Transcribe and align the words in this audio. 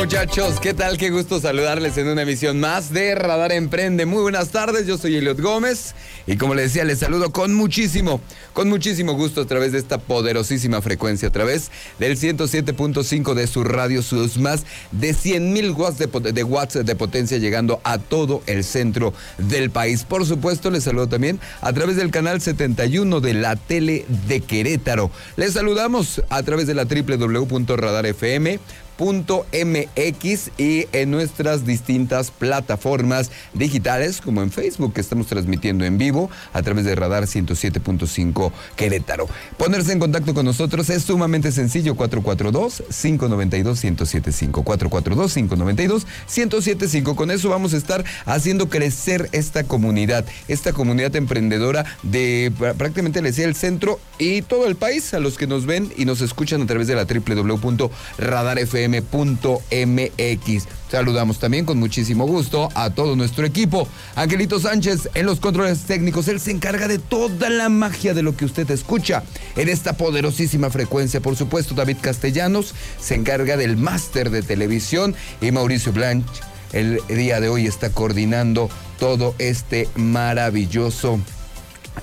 muchachos? 0.00 0.58
¿Qué 0.60 0.72
tal? 0.72 0.96
Qué 0.96 1.10
gusto 1.10 1.40
saludarles 1.40 1.98
en 1.98 2.08
una 2.08 2.22
emisión 2.22 2.58
más 2.58 2.90
de 2.90 3.14
Radar 3.14 3.52
Emprende. 3.52 4.06
Muy 4.06 4.22
buenas 4.22 4.48
tardes, 4.48 4.86
yo 4.86 4.96
soy 4.96 5.16
Eliot 5.16 5.38
Gómez 5.38 5.94
y 6.26 6.38
como 6.38 6.54
les 6.54 6.72
decía, 6.72 6.84
les 6.84 7.00
saludo 7.00 7.32
con 7.32 7.52
muchísimo, 7.52 8.22
con 8.54 8.70
muchísimo 8.70 9.12
gusto 9.12 9.42
a 9.42 9.46
través 9.46 9.72
de 9.72 9.78
esta 9.78 9.98
poderosísima 9.98 10.80
frecuencia, 10.80 11.28
a 11.28 11.32
través 11.32 11.70
del 11.98 12.16
107.5 12.16 13.34
de 13.34 13.46
su 13.46 13.62
radio, 13.62 14.02
sus 14.02 14.38
más 14.38 14.64
de 14.90 15.12
100 15.12 15.52
mil 15.52 15.72
watts 15.72 15.98
de, 15.98 16.44
watts 16.44 16.82
de 16.82 16.96
potencia 16.96 17.36
llegando 17.36 17.82
a 17.84 17.98
todo 17.98 18.42
el 18.46 18.64
centro 18.64 19.12
del 19.36 19.70
país. 19.70 20.04
Por 20.04 20.24
supuesto, 20.24 20.70
les 20.70 20.84
saludo 20.84 21.08
también 21.08 21.38
a 21.60 21.74
través 21.74 21.96
del 21.96 22.10
canal 22.10 22.40
71 22.40 23.20
de 23.20 23.34
la 23.34 23.56
tele 23.56 24.06
de 24.26 24.40
Querétaro. 24.40 25.10
Les 25.36 25.52
saludamos 25.52 26.22
a 26.30 26.42
través 26.42 26.66
de 26.66 26.74
la 26.74 26.84
www.radarfm 26.84 28.60
MX 29.00 30.50
y 30.58 30.86
en 30.92 31.10
nuestras 31.10 31.64
distintas 31.64 32.30
plataformas 32.30 33.30
digitales, 33.54 34.20
como 34.20 34.42
en 34.42 34.50
Facebook, 34.50 34.92
que 34.92 35.00
estamos 35.00 35.26
transmitiendo 35.26 35.86
en 35.86 35.96
vivo 35.96 36.28
a 36.52 36.60
través 36.62 36.84
de 36.84 36.94
Radar 36.94 37.22
107.5 37.24 38.52
Querétaro. 38.76 39.26
Ponerse 39.56 39.92
en 39.92 40.00
contacto 40.00 40.34
con 40.34 40.44
nosotros 40.44 40.90
es 40.90 41.04
sumamente 41.04 41.50
sencillo, 41.50 41.96
442-592-1075. 41.96 44.62
442-592-1075. 44.64 47.14
Con 47.14 47.30
eso 47.30 47.48
vamos 47.48 47.72
a 47.72 47.78
estar 47.78 48.04
haciendo 48.26 48.68
crecer 48.68 49.30
esta 49.32 49.64
comunidad, 49.64 50.26
esta 50.48 50.74
comunidad 50.74 51.16
emprendedora 51.16 51.86
de 52.02 52.52
prácticamente 52.76 53.22
les 53.22 53.36
decía 53.36 53.48
el 53.48 53.54
centro 53.54 53.98
y 54.18 54.42
todo 54.42 54.66
el 54.66 54.76
país, 54.76 55.14
a 55.14 55.20
los 55.20 55.38
que 55.38 55.46
nos 55.46 55.64
ven 55.64 55.90
y 55.96 56.04
nos 56.04 56.20
escuchan 56.20 56.60
a 56.62 56.66
través 56.66 56.88
de 56.88 56.96
la 56.96 57.06
www.radarfm 57.06 58.89
MX. 58.90 60.64
Saludamos 60.90 61.38
también 61.38 61.64
con 61.64 61.78
muchísimo 61.78 62.26
gusto 62.26 62.68
a 62.74 62.90
todo 62.90 63.16
nuestro 63.16 63.46
equipo. 63.46 63.86
Angelito 64.16 64.58
Sánchez 64.58 65.10
en 65.14 65.26
los 65.26 65.40
controles 65.40 65.82
técnicos. 65.82 66.28
Él 66.28 66.40
se 66.40 66.50
encarga 66.50 66.88
de 66.88 66.98
toda 66.98 67.48
la 67.50 67.68
magia 67.68 68.14
de 68.14 68.22
lo 68.22 68.36
que 68.36 68.44
usted 68.44 68.70
escucha 68.70 69.22
en 69.56 69.68
esta 69.68 69.92
poderosísima 69.92 70.70
frecuencia. 70.70 71.20
Por 71.20 71.36
supuesto, 71.36 71.74
David 71.74 71.98
Castellanos 72.00 72.74
se 73.00 73.14
encarga 73.14 73.56
del 73.56 73.76
máster 73.76 74.30
de 74.30 74.42
televisión 74.42 75.14
y 75.40 75.52
Mauricio 75.52 75.92
Blanch 75.92 76.26
el 76.72 77.00
día 77.08 77.40
de 77.40 77.48
hoy 77.48 77.66
está 77.66 77.90
coordinando 77.90 78.70
todo 78.98 79.34
este 79.38 79.88
maravilloso 79.96 81.20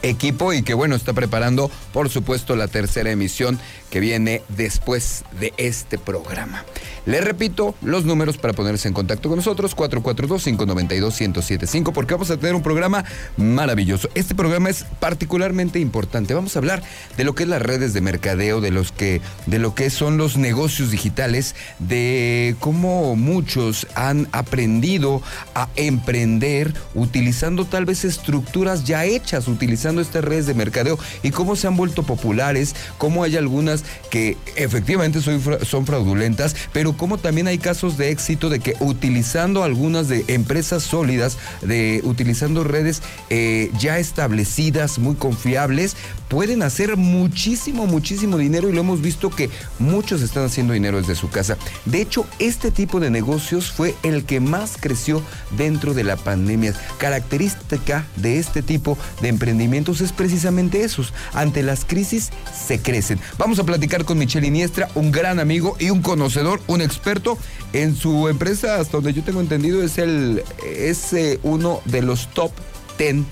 equipo 0.01 0.53
y 0.53 0.63
que 0.63 0.73
bueno, 0.73 0.95
está 0.95 1.13
preparando 1.13 1.69
por 1.93 2.09
supuesto 2.09 2.55
la 2.55 2.67
tercera 2.67 3.11
emisión 3.11 3.59
que 3.89 3.99
viene 3.99 4.43
después 4.49 5.23
de 5.39 5.53
este 5.57 5.97
programa. 5.97 6.63
Le 7.05 7.21
repito 7.21 7.73
los 7.81 8.03
números 8.03 8.37
para 8.37 8.53
ponerse 8.53 8.89
en 8.89 8.93
contacto 8.93 9.29
con 9.29 9.37
nosotros, 9.37 9.73
442-592-1075, 9.77 11.93
porque 11.93 12.15
vamos 12.15 12.29
a 12.31 12.37
tener 12.37 12.53
un 12.53 12.63
programa 12.63 13.05
maravilloso. 13.37 14.09
Este 14.13 14.35
programa 14.35 14.69
es 14.69 14.83
particularmente 14.99 15.79
importante. 15.79 16.33
Vamos 16.33 16.57
a 16.57 16.59
hablar 16.59 16.83
de 17.15 17.23
lo 17.23 17.33
que 17.33 17.43
es 17.43 17.49
las 17.49 17.61
redes 17.61 17.93
de 17.93 18.01
mercadeo, 18.01 18.59
de, 18.59 18.71
los 18.71 18.91
que, 18.91 19.21
de 19.45 19.57
lo 19.57 19.73
que 19.73 19.89
son 19.89 20.17
los 20.17 20.35
negocios 20.35 20.91
digitales, 20.91 21.55
de 21.79 22.57
cómo 22.59 23.15
muchos 23.15 23.87
han 23.95 24.27
aprendido 24.33 25.21
a 25.55 25.69
emprender 25.77 26.73
utilizando 26.93 27.63
tal 27.63 27.85
vez 27.85 28.03
estructuras 28.03 28.83
ya 28.83 29.05
hechas, 29.05 29.47
utilizando 29.47 29.76
estas 29.77 30.23
redes 30.23 30.45
de 30.45 30.53
mercadeo 30.53 30.97
y 31.23 31.31
cómo 31.31 31.55
se 31.55 31.67
han 31.67 31.77
vuelto 31.77 32.03
populares, 32.03 32.75
cómo 32.97 33.23
hay 33.23 33.37
algunas 33.37 33.83
que 34.09 34.37
efectivamente 34.55 35.21
son 35.21 35.85
fraudulentas, 35.85 36.55
pero 36.73 36.93
como 36.97 37.17
también 37.17 37.47
hay 37.47 37.57
casos 37.57 37.97
de 37.97 38.11
éxito 38.11 38.49
de 38.49 38.59
que 38.59 38.75
utilizando 38.79 39.63
algunas 39.63 40.07
de 40.07 40.25
empresas 40.27 40.83
sólidas, 40.83 41.37
de 41.61 42.01
utilizando 42.03 42.63
redes 42.63 43.01
eh, 43.29 43.71
ya 43.79 43.99
establecidas, 43.99 44.99
muy 44.99 45.15
confiables, 45.15 45.95
pueden 46.27 46.61
hacer 46.63 46.97
muchísimo, 46.97 47.87
muchísimo 47.87 48.37
dinero 48.37 48.69
y 48.69 48.73
lo 48.73 48.81
hemos 48.81 49.01
visto 49.01 49.29
que 49.29 49.49
muchos 49.79 50.21
están 50.21 50.45
haciendo 50.45 50.73
dinero 50.73 50.97
desde 50.97 51.15
su 51.15 51.29
casa. 51.29 51.57
De 51.85 52.01
hecho, 52.01 52.25
este 52.39 52.71
tipo 52.71 52.99
de 52.99 53.09
negocios 53.09 53.71
fue 53.71 53.95
el 54.03 54.25
que 54.25 54.39
más 54.39 54.77
creció 54.79 55.21
dentro 55.57 55.93
de 55.93 56.03
la 56.03 56.17
pandemia. 56.17 56.73
Característica 56.97 58.05
de 58.15 58.39
este 58.39 58.61
tipo 58.61 58.97
de 59.21 59.29
es 59.67 60.11
precisamente 60.11 60.83
esos. 60.83 61.13
Ante 61.33 61.61
las 61.61 61.85
crisis 61.85 62.31
se 62.67 62.79
crecen. 62.79 63.19
Vamos 63.37 63.59
a 63.59 63.63
platicar 63.63 64.05
con 64.05 64.17
Michelle 64.17 64.47
Iniestra, 64.47 64.89
un 64.95 65.11
gran 65.11 65.39
amigo 65.39 65.75
y 65.79 65.89
un 65.89 66.01
conocedor, 66.01 66.61
un 66.67 66.81
experto 66.81 67.37
en 67.73 67.95
su 67.95 68.29
empresa, 68.29 68.79
hasta 68.79 68.97
donde 68.97 69.13
yo 69.13 69.23
tengo 69.23 69.41
entendido, 69.41 69.83
es 69.83 69.97
el 69.97 70.43
es 70.65 71.13
eh, 71.13 71.39
uno 71.43 71.81
de 71.85 72.01
los 72.01 72.27
top 72.29 72.51
10 72.97 73.25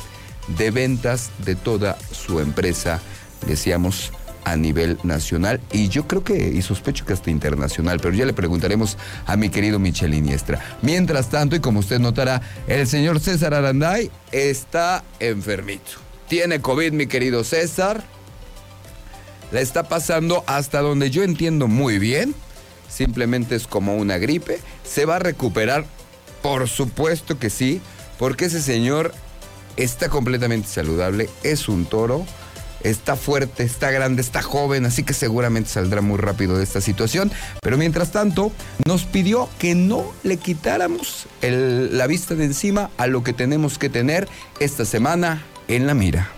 de 0.57 0.72
ventas 0.72 1.29
de 1.45 1.56
toda 1.56 1.97
su 2.12 2.40
empresa, 2.40 3.01
decíamos 3.47 4.12
a 4.44 4.56
nivel 4.56 5.00
nacional 5.03 5.59
y 5.72 5.90
yo 5.90 6.07
creo 6.07 6.24
que, 6.24 6.50
y 6.50 6.62
sospecho 6.62 7.06
que 7.06 7.13
hasta 7.13 7.31
internacional, 7.31 8.00
pero 8.00 8.13
ya 8.13 8.25
le 8.25 8.34
preguntaremos 8.34 8.97
a 9.25 9.35
mi 9.35 9.50
querido 9.50 9.79
Michel 9.79 10.13
Iniestra. 10.13 10.59
Mientras 10.81 11.29
tanto, 11.29 11.56
y 11.56 11.59
como 11.59 11.79
usted 11.79 12.00
notará, 12.00 12.41
el 12.68 12.88
señor 12.88 13.19
César 13.19 13.53
Aranday 13.53 14.12
está 14.31 15.03
enfermito. 15.19 16.04
Tiene 16.28 16.62
COVID, 16.62 16.91
mi 16.94 17.08
querido 17.08 17.44
César. 17.44 18.03
La 19.52 19.62
está 19.62 19.84
pasando 19.84 20.44
hasta 20.47 20.81
donde 20.81 21.12
yo 21.12 21.24
entiendo 21.24 21.68
muy 21.68 22.00
bien 22.00 22.36
simplemente 22.96 23.56
es 23.56 23.68
como 23.68 23.97
una 23.97 24.18
gripe. 24.18 24.59
¿Se 24.84 25.06
va 25.06 25.18
a 25.18 25.19
recuperar? 25.19 25.86
Por 26.41 26.68
supuesto 26.68 27.38
que 27.40 27.50
sí, 27.50 27.81
porque 28.18 28.46
ese 28.46 28.62
señor 28.62 29.13
está 29.78 30.09
completamente 30.09 30.68
saludable, 30.68 31.30
es 31.44 31.68
un 31.68 31.86
toro, 31.86 32.25
está 32.84 33.16
fuerte, 33.16 33.63
está 33.63 33.92
grande, 33.92 34.22
está 34.22 34.42
joven, 34.42 34.86
así 34.86 35.03
que 35.03 35.13
seguramente 35.13 35.72
saldrá 35.72 36.02
muy 36.02 36.18
rápido 36.18 36.57
de 36.57 36.63
esta 36.63 36.81
situación. 36.81 37.31
Pero 37.62 37.78
mientras 37.78 38.12
tanto, 38.12 38.52
nos 38.86 39.06
pidió 39.06 39.50
que 39.59 39.75
no 39.75 40.13
le 40.24 40.38
quitáramos 40.38 41.28
la 41.42 42.07
vista 42.07 42.36
de 42.36 42.46
encima 42.46 42.92
a 42.97 43.07
lo 43.07 43.24
que 43.24 43.34
tenemos 43.34 43.78
que 43.78 43.90
tener 43.90 44.30
esta 44.59 44.86
semana 44.86 45.44
en 45.67 45.87
la 45.87 45.93
mira. 45.93 46.29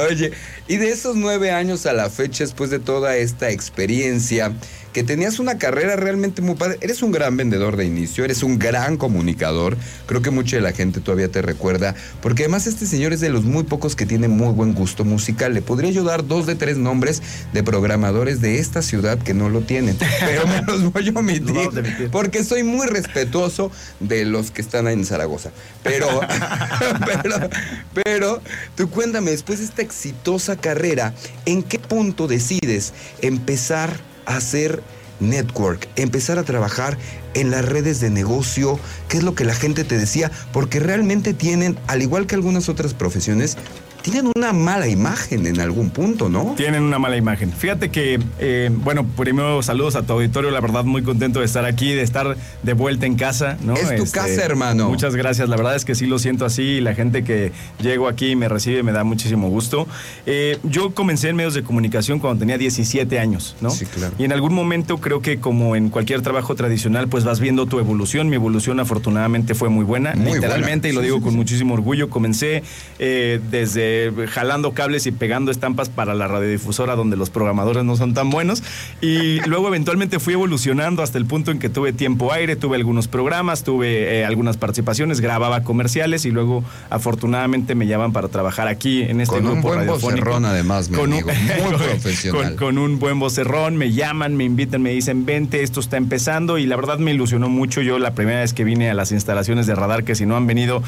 Oye, 0.10 0.32
y 0.68 0.78
de 0.78 0.92
esos 0.92 1.16
nueve 1.16 1.52
años 1.52 1.86
a 1.86 1.94
la 1.94 2.10
fecha, 2.10 2.44
después 2.44 2.70
de 2.70 2.80
toda 2.80 3.16
esta 3.18 3.50
experiencia, 3.50 4.54
que 4.94 5.04
tenías 5.04 5.40
una 5.40 5.58
carrera 5.58 5.96
realmente 5.96 6.42
muy 6.42 6.56
padre. 6.56 6.78
Eres 6.82 7.02
un 7.02 7.12
gran 7.12 7.38
vendedor 7.38 7.78
de 7.78 7.86
inicio, 7.86 8.26
eres 8.26 8.44
un 8.44 8.60
gran 8.60 8.98
comunicador. 8.98 9.78
Creo 10.06 10.22
que 10.22 10.32
mucha 10.32 10.58
de 10.58 10.62
la 10.62 10.74
gente 10.74 11.00
todavía 11.00 11.30
te 11.30 11.42
recuerda, 11.42 11.96
porque 12.22 12.44
además 12.44 12.68
este 12.68 12.86
señor 12.86 13.14
es 13.14 13.20
de 13.20 13.30
los 13.30 13.44
muy 13.44 13.64
pocos 13.64 13.96
que 13.96 14.06
tiene 14.06 14.28
muy 14.28 14.54
buen 14.54 14.74
gusto 14.74 15.06
musical. 15.06 15.54
Le 15.54 15.62
podría 15.62 15.92
yo 15.92 16.04
dar 16.04 16.28
dos 16.28 16.46
de 16.46 16.56
tres 16.56 16.78
nombres 16.78 17.22
de 17.54 17.64
programadores 17.64 18.42
de 18.42 18.60
esta 18.60 18.82
ciudad 18.82 19.18
que 19.18 19.34
no 19.34 19.50
lo 19.50 19.62
tienen, 19.62 19.98
pero 20.20 20.48
me 20.48 20.62
los 20.62 20.92
voy 20.92 21.10
a 21.14 21.20
omitir, 21.20 22.10
porque 22.12 22.44
soy 22.44 22.64
muy 22.64 22.88
respetuoso 22.88 23.72
de 24.00 24.26
los 24.26 24.52
que 24.52 24.62
están 24.62 24.88
en 24.88 25.06
Zaragoza. 25.06 25.52
Pero, 25.84 26.08
pero, 27.06 27.50
pero, 27.94 28.42
tú 28.76 28.90
cuéntame, 28.90 29.32
después 29.32 29.60
de 29.60 29.66
esta 29.66 29.82
exitosa 29.82 30.56
carrera, 30.56 31.14
¿en 31.46 31.64
qué 31.64 31.80
punto 31.80 32.28
decides 32.28 32.94
empezar 33.22 34.11
hacer 34.38 34.82
network, 35.20 35.88
empezar 35.96 36.40
a 36.40 36.44
trabajar 36.44 36.98
en 37.34 37.52
las 37.52 37.64
redes 37.64 38.00
de 38.00 38.10
negocio, 38.10 38.80
qué 39.08 39.18
es 39.18 39.24
lo 39.24 39.36
que 39.36 39.46
la 39.46 39.54
gente 39.54 39.84
te 39.84 39.98
decía, 39.98 40.32
porque 40.52 40.80
realmente 40.80 41.34
tienen, 41.34 41.78
al 41.88 42.02
igual 42.02 42.28
que 42.28 42.36
algunas 42.36 42.68
otras 42.68 42.94
profesiones, 42.94 43.58
tienen 44.02 44.32
una 44.36 44.54
mala 44.54 44.88
imagen 44.88 45.46
en 45.46 45.60
algún 45.60 45.90
punto, 45.90 46.30
¿no? 46.30 46.54
Tienen 46.56 46.84
una 46.84 47.00
mala 47.00 47.18
imagen. 47.18 47.52
Fíjate 47.52 47.90
que, 47.90 48.20
eh, 48.40 48.70
bueno, 48.72 49.06
primero 49.06 49.62
saludos 49.62 49.96
a 49.96 50.04
tu 50.04 50.14
auditorio, 50.14 50.52
la 50.52 50.60
verdad 50.60 50.84
muy 50.84 51.04
contento 51.04 51.40
de 51.40 51.46
estar 51.46 51.66
aquí, 51.66 51.94
de 51.94 52.02
estar 52.02 52.36
de 52.64 52.74
vuelta 52.74 53.06
en 53.06 53.16
casa, 53.16 53.58
¿no? 53.64 53.76
Es 53.76 53.96
tu 53.96 54.04
este, 54.04 54.20
casa, 54.20 54.44
hermano. 54.44 54.90
Muchas 54.90 55.16
gracias, 55.16 55.50
la 55.50 55.56
verdad 55.56 55.76
es 55.76 55.86
que 55.86 55.96
sí 55.96 56.06
lo 56.06 56.20
siento 56.20 56.46
así 56.46 56.82
la 56.82 56.96
gente 56.96 57.24
que 57.24 57.52
llego 57.82 58.08
aquí 58.08 58.32
y 58.32 58.36
me 58.36 58.50
recibe 58.50 58.84
me 58.84 58.92
da 58.92 59.04
muchísimo 59.04 59.50
gusto. 59.50 59.88
Eh, 60.26 60.58
yo 60.64 60.92
comencé 60.94 61.30
en 61.30 61.36
medios 61.36 61.54
de 61.54 61.64
comunicación 61.64 62.20
cuando 62.20 62.40
tenía 62.40 62.58
17 62.58 63.20
años, 63.20 63.56
¿no? 63.62 63.70
Sí, 63.70 63.86
claro. 63.86 64.16
Y 64.18 64.24
en 64.24 64.32
algún 64.32 64.54
momento 64.54 64.98
creo 64.98 65.22
que 65.22 65.40
como 65.40 65.76
en 65.76 65.90
cualquier 65.90 66.22
trabajo 66.22 66.56
tradicional, 66.56 67.08
pues 67.08 67.24
vas 67.24 67.40
viendo 67.40 67.66
tu 67.66 67.80
evolución. 67.80 68.30
Mi 68.30 68.36
evolución 68.36 68.80
afortunadamente 68.80 69.56
fue 69.56 69.70
muy 69.70 69.86
buena, 69.86 70.14
literalmente, 70.16 70.90
y 70.90 70.92
lo 70.92 71.02
digo 71.02 71.22
con 71.22 71.36
muchísimo 71.36 71.74
orgullo. 71.74 72.10
Comencé 72.10 72.64
eh, 73.00 73.40
desde 73.50 73.91
jalando 74.30 74.74
cables 74.74 75.06
y 75.08 75.12
pegando 75.12 75.52
estampas 75.52 75.90
para 75.90 76.14
la 76.14 76.28
radiodifusora 76.28 76.96
donde 76.96 77.18
los 77.18 77.30
programadores 77.30 77.84
no 77.84 77.96
son 77.96 78.14
tan 78.14 78.30
buenos. 78.30 78.64
Y 79.02 79.40
luego 79.48 79.68
eventualmente 79.68 80.20
fui 80.20 80.34
evolucionando 80.34 81.04
hasta 81.04 81.18
el 81.18 81.26
punto 81.26 81.52
en 81.52 81.60
que 81.60 81.70
tuve 81.70 81.94
tiempo 81.94 82.34
aire, 82.34 82.56
tuve 82.56 82.78
algunos 82.78 83.08
programas, 83.08 83.64
tuve 83.64 84.20
eh, 84.20 84.26
algunas 84.26 84.58
participaciones, 84.58 85.22
grababa 85.22 85.64
comerciales 85.64 86.26
y 86.26 86.32
luego 86.32 86.64
afortunadamente 86.90 87.76
me 87.76 87.88
llaman 87.88 88.14
para 88.14 88.28
trabajar 88.28 88.68
aquí 88.68 89.02
en 89.04 89.22
este 89.22 89.36
con 89.36 89.46
grupo 89.46 89.70
un 89.70 89.76
buen 89.76 89.88
vocerrón 89.88 90.46
además, 90.46 90.90
mi 90.90 90.98
con 90.98 91.14
amigo, 91.14 91.30
un, 91.30 91.64
muy 91.64 91.78
profesional. 91.88 92.56
Con, 92.56 92.78
un 92.78 93.00
buen 93.00 93.20
vocerrón, 93.20 93.78
me 93.78 93.92
llaman, 93.92 94.36
me 94.36 94.44
invitan, 94.44 94.82
me 94.82 94.92
dicen, 94.92 95.26
vente, 95.26 95.64
esto 95.64 95.80
está 95.80 95.98
empezando 95.98 96.58
y 96.58 96.66
la 96.66 96.76
verdad 96.76 97.00
me 97.00 97.12
ilusionó 97.12 97.50
mucho. 97.50 97.82
Yo 97.82 98.00
la 98.00 98.14
primera 98.14 98.40
vez 98.42 98.54
que 98.54 98.64
vine 98.64 98.90
a 98.90 98.94
las 98.94 99.12
instalaciones 99.12 99.68
de 99.68 99.76
radar, 99.76 100.04
que 100.04 100.16
si 100.16 100.26
no 100.26 100.36
han 100.36 100.48
venido, 100.48 100.84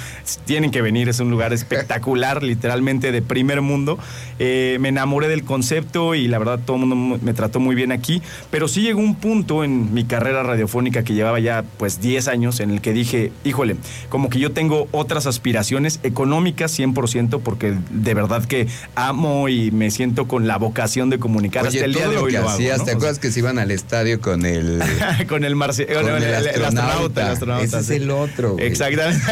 tienen 0.46 0.72
que 0.72 0.82
venir, 0.82 1.10
es 1.10 1.20
un 1.20 1.30
lugar 1.30 1.54
espectacular, 1.54 2.44
literalmente 2.54 2.93
de 3.02 3.22
primer 3.22 3.62
mundo. 3.62 3.98
Eh, 4.40 4.78
me 4.80 4.90
enamoré 4.90 5.28
del 5.28 5.44
concepto 5.44 6.16
y 6.16 6.28
la 6.28 6.40
verdad 6.40 6.60
todo 6.66 6.78
el 6.78 6.86
mundo 6.86 7.20
me 7.22 7.34
trató 7.34 7.60
muy 7.60 7.76
bien 7.76 7.92
aquí, 7.92 8.22
pero 8.52 8.68
sí 8.68 8.82
llegó 8.82 9.00
un 9.00 9.16
punto 9.16 9.64
en 9.64 9.94
mi 9.94 10.06
carrera 10.06 10.44
radiofónica 10.44 11.04
que 11.04 11.14
llevaba 11.14 11.40
ya 11.40 11.64
pues 11.78 12.02
10 12.02 12.28
años 12.28 12.60
en 12.60 12.72
el 12.72 12.82
que 12.82 12.94
dije, 12.94 13.32
híjole, 13.44 13.76
como 14.10 14.30
que 14.30 14.40
yo 14.40 14.52
tengo 14.52 14.88
otras 14.92 15.28
aspiraciones 15.28 16.00
económicas 16.04 16.78
100% 16.78 17.42
porque 17.42 17.76
de 17.92 18.14
verdad 18.14 18.44
que 18.46 18.68
amo 18.96 19.50
y 19.50 19.72
me 19.72 19.92
siento 19.92 20.28
con 20.28 20.48
la 20.48 20.58
vocación 20.58 21.10
de 21.10 21.20
comunicar 21.20 21.68
hasta 21.68 21.86
el 21.86 21.94
día 21.94 22.08
de 22.08 22.16
lo 22.16 22.24
hoy. 22.24 22.32
Que 22.34 22.40
lo 22.40 22.50
hacías, 22.50 22.84
¿Te 22.84 22.92
acuerdas 22.92 23.20
que 23.20 23.32
se 23.32 23.40
iban 23.40 23.60
al 23.60 23.72
estadio 23.72 24.20
con 24.20 24.46
el... 24.46 24.82
con 25.28 25.44
el, 25.44 25.56
marci 25.56 25.86
con 25.86 26.08
el, 26.08 26.24
el, 26.24 26.64
astronauta, 26.66 27.32
astronauta, 27.32 27.66
Ese 27.66 27.80
es 27.80 27.90
el 27.90 28.12
otro. 28.12 28.54
Güey. 28.54 28.66
Exactamente. 28.66 29.24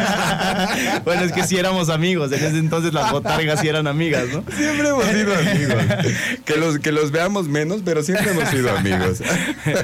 bueno, 1.06 1.24
es 1.24 1.32
que 1.32 1.44
sí 1.44 1.58
éramos 1.58 1.90
amigos. 1.90 2.32
En 2.32 2.44
ese 2.44 2.58
entonces 2.58 2.94
las 2.94 3.12
botargas 3.12 3.51
sí 3.58 3.68
eran 3.68 3.88
amigas, 3.88 4.28
¿no? 4.32 4.44
Siempre 4.56 4.90
hemos 4.90 5.06
sido 5.06 5.36
amigos. 5.36 5.84
Que 6.46 6.58
los, 6.58 6.80
que 6.80 6.92
los 6.92 7.12
veamos 7.12 7.48
menos, 7.48 7.82
pero 7.86 8.04
siempre 8.04 8.32
hemos 8.32 8.50
sido 8.50 8.76
amigos. 8.76 9.22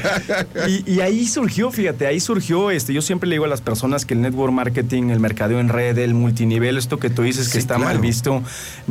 y, 0.68 0.92
y, 0.92 1.02
ahí 1.02 1.28
surgió, 1.28 1.72
fíjate, 1.72 2.08
ahí 2.08 2.20
surgió, 2.20 2.72
este, 2.72 2.94
yo 2.94 3.02
siempre 3.02 3.30
le 3.30 3.36
digo 3.36 3.46
a 3.46 3.48
las 3.48 3.62
personas 3.62 4.06
que 4.06 4.14
el 4.14 4.22
network 4.22 4.52
marketing, 4.52 5.10
el 5.10 5.20
mercadeo 5.20 5.60
en 5.60 5.70
red, 5.70 5.98
el 5.98 6.14
multinivel, 6.14 6.78
esto 6.78 7.00
que 7.00 7.10
tú 7.10 7.24
dices 7.24 7.48
que 7.48 7.54
Sí, 7.54 7.60
está 7.60 7.76
claro. 7.76 7.92
mal 7.92 8.00
visto, 8.00 8.44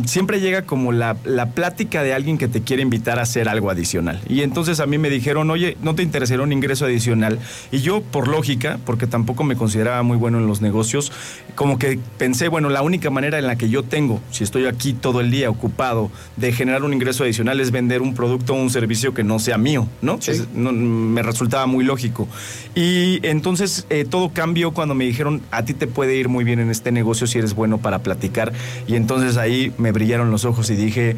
siempre 0.06 0.40
llega 0.40 0.62
como 0.62 0.93
la, 0.93 1.17
la 1.25 1.50
plática 1.50 2.02
de 2.02 2.14
alguien 2.14 2.38
que 2.38 2.49
te 2.49 2.62
quiere 2.62 2.82
invitar 2.82 3.19
a 3.19 3.22
hacer 3.22 3.49
algo 3.49 3.70
adicional. 3.70 4.20
Y 4.29 4.43
entonces 4.43 4.81
a 4.81 4.87
mí 4.87 4.99
me 4.99 5.11
dijeron, 5.11 5.50
oye, 5.50 5.76
¿no 5.82 5.94
te 5.94 6.02
interesaría 6.02 6.43
un 6.43 6.52
ingreso 6.52 6.84
adicional? 6.84 7.38
Y 7.72 7.79
yo, 7.81 8.02
por 8.02 8.29
lógica, 8.29 8.79
porque 8.84 9.06
tampoco 9.06 9.44
me 9.44 9.56
consideraba 9.56 10.02
muy 10.02 10.17
bueno 10.17 10.38
en 10.38 10.46
los 10.46 10.61
negocios, 10.61 11.12
como 11.55 11.79
que 11.79 11.99
pensé, 12.19 12.49
bueno, 12.49 12.69
la 12.70 12.82
única 12.82 13.11
manera 13.11 13.38
en 13.38 13.46
la 13.46 13.56
que 13.56 13.69
yo 13.69 13.82
tengo, 13.82 14.20
si 14.31 14.44
estoy 14.44 14.65
aquí 14.68 14.92
todo 14.92 15.20
el 15.20 15.30
día 15.30 15.50
ocupado, 15.50 16.10
de 16.36 16.52
generar 16.52 16.82
un 16.84 16.92
ingreso 16.92 17.24
adicional 17.24 17.60
es 17.60 17.70
vender 17.70 18.02
un 18.02 18.14
producto 18.14 18.54
o 18.54 18.56
un 18.56 18.70
servicio 18.70 19.14
que 19.14 19.24
no 19.24 19.38
sea 19.38 19.58
mío, 19.58 19.86
¿no? 20.02 20.18
Sí. 20.20 20.32
Es- 20.32 20.48
no, 20.54 20.72
me 20.72 21.22
resultaba 21.22 21.66
muy 21.66 21.84
lógico. 21.84 22.28
Y 22.74 23.20
entonces 23.26 23.86
eh, 23.90 24.04
todo 24.08 24.30
cambió 24.32 24.72
cuando 24.72 24.94
me 24.94 25.04
dijeron, 25.04 25.42
a 25.50 25.64
ti 25.64 25.74
te 25.74 25.86
puede 25.86 26.16
ir 26.16 26.28
muy 26.28 26.44
bien 26.44 26.58
en 26.60 26.70
este 26.70 26.92
negocio 26.92 27.26
si 27.26 27.38
eres 27.38 27.54
bueno 27.54 27.78
para 27.78 28.00
platicar. 28.00 28.52
Y 28.86 28.96
entonces 28.96 29.36
ahí 29.36 29.72
me 29.78 29.92
brillaron 29.92 30.30
los 30.30 30.44
ojos 30.44 30.70
y 30.70 30.76
dije, 30.76 31.16